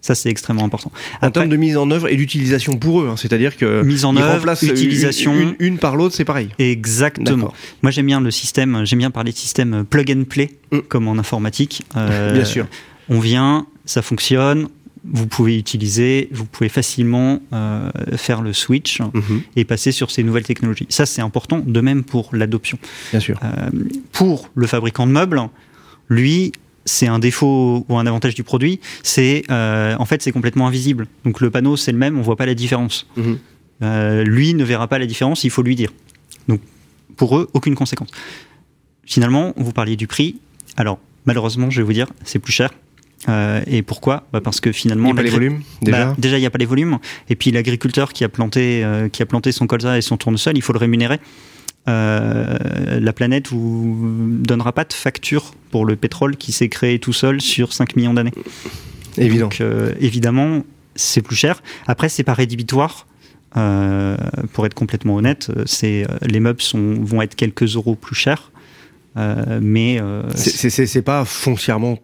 Ça, 0.08 0.14
c'est 0.14 0.30
extrêmement 0.30 0.64
important. 0.64 0.90
en 1.20 1.30
termes 1.30 1.50
de 1.50 1.56
mise 1.56 1.76
en 1.76 1.90
œuvre 1.90 2.08
et 2.08 2.16
d'utilisation 2.16 2.78
pour 2.78 3.02
eux, 3.02 3.08
hein, 3.10 3.18
c'est-à-dire 3.18 3.58
que 3.58 3.82
mise 3.82 4.06
en 4.06 4.16
œuvre, 4.16 4.54
utilisation, 4.62 5.54
une, 5.58 5.76
par 5.76 5.96
l'autre, 5.96 6.14
c'est 6.14 6.24
pareil. 6.24 6.48
Exactement. 6.58 7.52
Moi, 7.82 7.90
j'aime 7.90 8.06
bien 8.06 8.22
le 8.22 8.30
système. 8.30 8.86
J'aime 8.86 9.00
bien 9.00 9.10
parler 9.10 9.32
de 9.32 9.36
système 9.36 9.84
plug 9.84 10.10
and 10.10 10.24
play, 10.24 10.52
mm. 10.72 10.78
comme 10.88 11.08
en 11.08 11.18
informatique. 11.18 11.82
Euh, 11.94 12.32
bien 12.32 12.46
sûr. 12.46 12.66
On 13.10 13.20
vient, 13.20 13.66
ça 13.84 14.00
fonctionne. 14.00 14.68
Vous 15.04 15.26
pouvez 15.26 15.58
utiliser, 15.58 16.30
vous 16.32 16.46
pouvez 16.46 16.70
facilement 16.70 17.42
euh, 17.52 17.90
faire 18.16 18.40
le 18.40 18.54
switch 18.54 19.02
mm-hmm. 19.02 19.40
et 19.56 19.64
passer 19.66 19.92
sur 19.92 20.10
ces 20.10 20.22
nouvelles 20.22 20.44
technologies. 20.44 20.86
Ça, 20.88 21.04
c'est 21.04 21.20
important. 21.20 21.58
De 21.58 21.80
même 21.82 22.02
pour 22.02 22.30
l'adoption. 22.32 22.78
Bien 23.10 23.20
sûr. 23.20 23.38
Euh, 23.44 23.68
pour 24.12 24.48
le 24.54 24.66
fabricant 24.66 25.06
de 25.06 25.12
meubles, 25.12 25.42
lui, 26.08 26.52
c'est 26.88 27.06
un 27.06 27.18
défaut 27.18 27.84
ou 27.88 27.98
un 27.98 28.06
avantage 28.06 28.34
du 28.34 28.42
produit, 28.42 28.80
c'est 29.02 29.44
euh, 29.50 29.94
en 29.98 30.04
fait 30.04 30.22
c'est 30.22 30.32
complètement 30.32 30.66
invisible. 30.66 31.06
Donc 31.24 31.40
le 31.40 31.50
panneau 31.50 31.76
c'est 31.76 31.92
le 31.92 31.98
même, 31.98 32.18
on 32.18 32.22
voit 32.22 32.36
pas 32.36 32.46
la 32.46 32.54
différence. 32.54 33.06
Mhm. 33.16 33.38
Euh, 33.82 34.24
lui 34.24 34.54
ne 34.54 34.64
verra 34.64 34.88
pas 34.88 34.98
la 34.98 35.06
différence, 35.06 35.44
il 35.44 35.50
faut 35.50 35.62
lui 35.62 35.76
dire. 35.76 35.92
Donc 36.48 36.60
pour 37.16 37.36
eux, 37.38 37.48
aucune 37.52 37.74
conséquence. 37.74 38.10
Finalement, 39.04 39.52
vous 39.56 39.72
parliez 39.72 39.96
du 39.96 40.06
prix. 40.06 40.36
Alors 40.76 40.98
malheureusement, 41.26 41.70
je 41.70 41.80
vais 41.80 41.84
vous 41.84 41.92
dire, 41.92 42.06
c'est 42.24 42.38
plus 42.38 42.52
cher. 42.52 42.70
Euh, 43.28 43.60
et 43.66 43.82
pourquoi? 43.82 44.26
Bah 44.32 44.40
Parce 44.40 44.60
que 44.60 44.72
finalement, 44.72 45.08
il 45.10 45.12
n'y 45.12 45.18
a 45.18 45.22
pas 45.22 45.22
les 45.22 45.30
volumes 45.30 45.62
déjà? 45.82 46.06
Bah, 46.06 46.14
déjà, 46.18 46.38
il 46.38 46.40
n'y 46.40 46.46
a 46.46 46.50
pas 46.50 46.58
les 46.58 46.66
volumes. 46.66 46.98
Et 47.28 47.36
puis 47.36 47.50
l'agriculteur 47.50 48.12
qui 48.12 48.24
a 48.24 48.28
planté, 48.28 48.84
qui 49.12 49.22
a 49.22 49.26
planté 49.26 49.52
son 49.52 49.66
colza 49.66 49.98
et 49.98 50.02
son 50.02 50.16
tournesol, 50.16 50.56
il 50.56 50.62
faut 50.62 50.72
le 50.72 50.78
rémunérer. 50.78 51.20
Euh, 51.88 53.00
la 53.00 53.12
planète 53.12 53.48
vous 53.48 53.96
donnera 54.40 54.72
pas 54.72 54.84
de 54.84 54.92
facture 54.92 55.54
pour 55.70 55.86
le 55.86 55.96
pétrole 55.96 56.36
qui 56.36 56.52
s'est 56.52 56.68
créé 56.68 56.98
tout 56.98 57.12
seul 57.12 57.40
sur 57.40 57.72
5 57.72 57.96
millions 57.96 58.14
d'années. 58.14 58.32
Évident. 59.16 59.46
Donc, 59.46 59.60
euh, 59.60 59.92
évidemment, 60.00 60.64
c'est 60.94 61.22
plus 61.22 61.36
cher. 61.36 61.62
Après, 61.86 62.08
c'est 62.08 62.24
pas 62.24 62.34
rédhibitoire. 62.34 63.06
Euh, 63.56 64.18
pour 64.52 64.66
être 64.66 64.74
complètement 64.74 65.16
honnête, 65.16 65.50
c'est 65.64 66.06
les 66.22 66.38
meubles 66.38 66.60
sont, 66.60 66.96
vont 67.00 67.22
être 67.22 67.34
quelques 67.34 67.76
euros 67.76 67.94
plus 67.94 68.14
chers, 68.14 68.52
mais 69.16 70.00
c'est 70.34 71.02
pas 71.02 71.24
foncièrement 71.24 71.98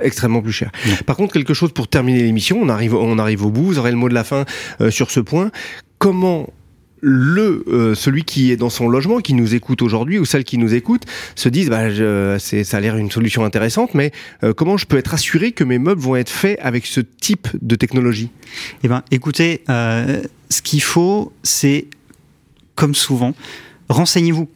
extrêmement 0.00 0.42
plus 0.42 0.52
cher. 0.52 0.70
Par 1.06 1.16
contre, 1.16 1.32
quelque 1.32 1.54
chose 1.54 1.72
pour 1.72 1.88
terminer 1.88 2.22
l'émission, 2.22 2.60
on 2.62 2.68
arrive, 2.68 2.94
on 2.94 3.18
arrive 3.18 3.44
au 3.44 3.50
bout. 3.50 3.64
Vous 3.64 3.78
aurez 3.80 3.90
le 3.90 3.96
mot 3.96 4.08
de 4.08 4.14
la 4.14 4.22
fin 4.22 4.44
sur 4.90 5.10
ce 5.10 5.18
point. 5.18 5.50
Comment 5.98 6.48
le 7.00 7.64
euh, 7.68 7.94
celui 7.94 8.24
qui 8.24 8.50
est 8.52 8.56
dans 8.56 8.70
son 8.70 8.88
logement, 8.88 9.18
qui 9.18 9.34
nous 9.34 9.54
écoute 9.54 9.82
aujourd'hui 9.82 10.18
ou 10.18 10.24
celle 10.24 10.44
qui 10.44 10.58
nous 10.58 10.74
écoute, 10.74 11.04
se 11.34 11.48
disent 11.48 11.70
bah, 11.70 11.88
ça 12.38 12.76
a 12.76 12.80
l'air 12.80 12.96
une 12.96 13.10
solution 13.10 13.44
intéressante, 13.44 13.94
mais 13.94 14.12
euh, 14.44 14.52
comment 14.52 14.76
je 14.76 14.86
peux 14.86 14.98
être 14.98 15.14
assuré 15.14 15.52
que 15.52 15.64
mes 15.64 15.78
meubles 15.78 16.00
vont 16.00 16.16
être 16.16 16.30
faits 16.30 16.58
avec 16.62 16.86
ce 16.86 17.00
type 17.00 17.48
de 17.60 17.74
technologie? 17.76 18.30
Eh 18.82 18.88
ben, 18.88 19.02
écoutez, 19.10 19.62
euh, 19.68 20.22
ce 20.48 20.62
qu'il 20.62 20.82
faut, 20.82 21.32
c'est 21.42 21.86
comme 22.74 22.94
souvent, 22.94 23.34
renseignez-vous. 23.88 24.48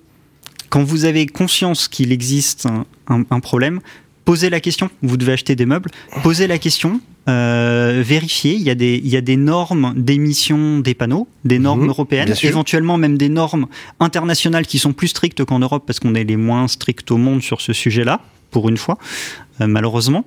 Quand 0.70 0.82
vous 0.82 1.04
avez 1.04 1.26
conscience 1.26 1.86
qu'il 1.86 2.10
existe 2.10 2.66
un 3.06 3.40
problème, 3.40 3.80
posez 4.24 4.50
la 4.50 4.60
question. 4.60 4.90
Vous 5.02 5.16
devez 5.16 5.32
acheter 5.32 5.56
des 5.56 5.66
meubles, 5.66 5.90
posez 6.22 6.46
la 6.46 6.58
question, 6.58 7.00
euh, 7.28 8.02
vérifier. 8.04 8.54
Il 8.54 8.62
y, 8.62 8.70
a 8.70 8.74
des, 8.74 9.00
il 9.02 9.08
y 9.08 9.16
a 9.16 9.20
des 9.20 9.36
normes 9.36 9.94
d'émission 9.96 10.80
des 10.80 10.94
panneaux, 10.94 11.28
des 11.44 11.58
normes 11.58 11.82
mhm, 11.82 11.88
européennes, 11.88 12.34
éventuellement 12.42 12.98
même 12.98 13.16
des 13.16 13.28
normes 13.28 13.66
internationales 14.00 14.66
qui 14.66 14.78
sont 14.78 14.92
plus 14.92 15.08
strictes 15.08 15.44
qu'en 15.44 15.58
Europe 15.58 15.84
parce 15.86 16.00
qu'on 16.00 16.14
est 16.14 16.24
les 16.24 16.36
moins 16.36 16.68
stricts 16.68 17.10
au 17.10 17.16
monde 17.16 17.42
sur 17.42 17.60
ce 17.60 17.72
sujet-là, 17.72 18.20
pour 18.54 18.68
une 18.68 18.76
fois, 18.76 18.98
euh, 19.60 19.66
malheureusement. 19.66 20.24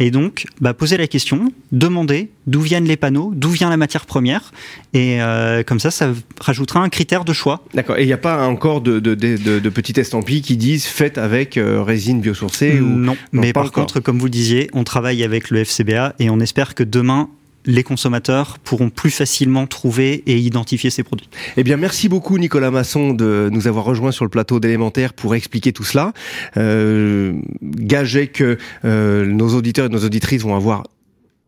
Et 0.00 0.10
donc, 0.10 0.46
bah, 0.60 0.74
poser 0.74 0.96
la 0.96 1.06
question, 1.06 1.52
demander 1.70 2.30
d'où 2.48 2.60
viennent 2.60 2.86
les 2.86 2.96
panneaux, 2.96 3.30
d'où 3.34 3.50
vient 3.50 3.70
la 3.70 3.76
matière 3.76 4.04
première, 4.04 4.52
et 4.94 5.22
euh, 5.22 5.62
comme 5.62 5.78
ça, 5.78 5.92
ça 5.92 6.12
rajoutera 6.40 6.80
un 6.80 6.88
critère 6.88 7.24
de 7.24 7.32
choix. 7.32 7.64
D'accord. 7.74 7.96
Et 7.98 8.02
il 8.02 8.06
n'y 8.06 8.12
a 8.12 8.18
pas 8.18 8.46
encore 8.46 8.80
de, 8.80 8.98
de, 8.98 9.14
de, 9.14 9.36
de, 9.60 9.68
petits 9.68 9.98
estampilles 9.98 10.42
qui 10.42 10.56
disent 10.56 10.86
faites 10.86 11.18
avec 11.18 11.56
euh, 11.56 11.82
résine 11.82 12.20
biosourcée 12.20 12.80
ou... 12.80 12.86
Non, 12.86 13.16
mais 13.30 13.52
par 13.52 13.70
contre, 13.70 14.00
comme 14.00 14.18
vous 14.18 14.26
le 14.26 14.30
disiez, 14.30 14.70
on 14.72 14.82
travaille 14.82 15.22
avec 15.22 15.50
le 15.50 15.64
FCBA 15.64 16.14
et 16.18 16.30
on 16.30 16.40
espère 16.40 16.74
que 16.74 16.82
demain, 16.82 17.28
les 17.68 17.82
consommateurs 17.82 18.58
pourront 18.64 18.88
plus 18.88 19.10
facilement 19.10 19.66
trouver 19.66 20.24
et 20.26 20.38
identifier 20.38 20.88
ces 20.88 21.02
produits. 21.02 21.28
Eh 21.58 21.62
bien, 21.62 21.76
merci 21.76 22.08
beaucoup 22.08 22.38
Nicolas 22.38 22.70
Masson 22.70 23.12
de 23.12 23.50
nous 23.52 23.68
avoir 23.68 23.84
rejoint 23.84 24.10
sur 24.10 24.24
le 24.24 24.30
plateau 24.30 24.58
d'élémentaire 24.58 25.12
pour 25.12 25.34
expliquer 25.34 25.72
tout 25.72 25.84
cela. 25.84 26.14
Euh, 26.56 27.34
gagez 27.62 28.28
que 28.28 28.56
euh, 28.86 29.26
nos 29.26 29.54
auditeurs 29.54 29.86
et 29.86 29.90
nos 29.90 30.02
auditrices 30.02 30.42
vont 30.42 30.56
avoir 30.56 30.84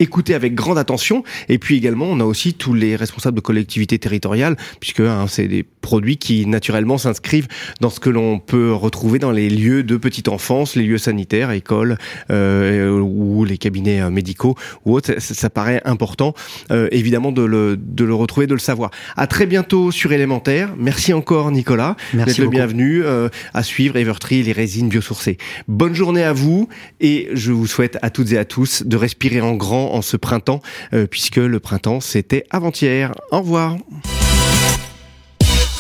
écouter 0.01 0.35
avec 0.35 0.55
grande 0.55 0.79
attention. 0.79 1.23
Et 1.49 1.59
puis 1.59 1.77
également, 1.77 2.07
on 2.07 2.19
a 2.19 2.25
aussi 2.25 2.55
tous 2.55 2.75
les 2.75 2.97
responsables 2.97 3.37
de 3.37 3.41
collectivités 3.41 3.99
territoriales, 3.99 4.57
puisque 4.81 5.01
hein, 5.01 5.27
c'est 5.29 5.47
des 5.47 5.63
produits 5.63 6.17
qui 6.17 6.47
naturellement 6.47 6.99
s'inscrivent 6.99 7.49
dans 7.81 7.91
ce 7.91 8.01
que 8.01 8.11
l'on 8.11 8.39
peut 8.39 8.73
retrouver 8.73 9.19
dans 9.19 9.31
les 9.31 9.49
lieux 9.49 9.83
de 9.83 9.97
petite 9.97 10.29
enfance, 10.29 10.75
les 10.75 10.83
lieux 10.83 10.99
sanitaires, 10.99 11.53
écoles 11.53 11.99
euh, 12.31 12.99
ou 12.99 13.45
les 13.45 13.59
cabinets 13.59 14.01
euh, 14.01 14.11
médicaux 14.11 14.57
ou 14.85 14.95
autres. 14.95 15.15
Ça, 15.21 15.51
paraît 15.51 15.83
important, 15.85 16.35
euh, 16.71 16.89
évidemment, 16.93 17.33
de 17.33 17.43
le, 17.43 17.77
de 17.77 18.05
le 18.05 18.15
retrouver, 18.15 18.47
de 18.47 18.55
le 18.55 18.61
savoir. 18.61 18.91
À 19.17 19.27
très 19.27 19.47
bientôt 19.47 19.91
sur 19.91 20.13
Élémentaire. 20.13 20.75
Merci 20.79 21.13
encore, 21.13 21.51
Nicolas. 21.51 21.97
Merci 22.15 22.41
le 22.41 22.49
bienvenu 22.49 23.03
euh, 23.05 23.29
à 23.55 23.63
suivre 23.63 23.97
Evertree, 23.97 24.43
les 24.43 24.53
résines 24.53 24.89
biosourcées. 24.89 25.39
Bonne 25.69 25.95
journée 25.95 26.23
à 26.23 26.33
vous 26.33 26.69
et 27.01 27.29
je 27.33 27.53
vous 27.53 27.67
souhaite 27.67 27.99
à 28.03 28.11
toutes 28.11 28.33
et 28.33 28.39
à 28.39 28.45
tous 28.45 28.83
de 28.85 28.97
respirer 28.97 29.41
en 29.41 29.55
grand 29.55 29.90
en 29.95 30.03
ce 30.03 30.17
printemps, 30.17 30.61
euh, 30.93 31.07
puisque 31.07 31.37
le 31.37 31.61
printemps 31.61 32.01
c'était 32.01 32.45
avant-hier. 32.51 33.13
Au 33.31 33.39
revoir. 33.39 33.77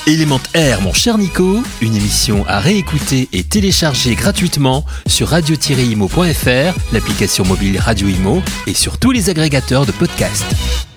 Élément 0.07 0.40
Air, 0.55 0.81
mon 0.81 0.92
cher 0.92 1.18
Nico, 1.18 1.62
une 1.83 1.94
émission 1.94 2.44
à 2.49 2.59
réécouter 2.59 3.29
et 3.33 3.44
télécharger 3.44 4.14
gratuitement 4.14 4.85
sur 5.07 5.29
radio-imo.fr, 5.29 6.92
l'application 6.92 7.44
mobile 7.44 7.79
Radio 7.79 8.09
Imo 8.09 8.42
et 8.66 8.75
sur 8.75 8.99
tous 8.99 9.12
les 9.12 9.31
agrégateurs 9.31 9.87
de 9.87 9.92
podcasts. 9.92 10.89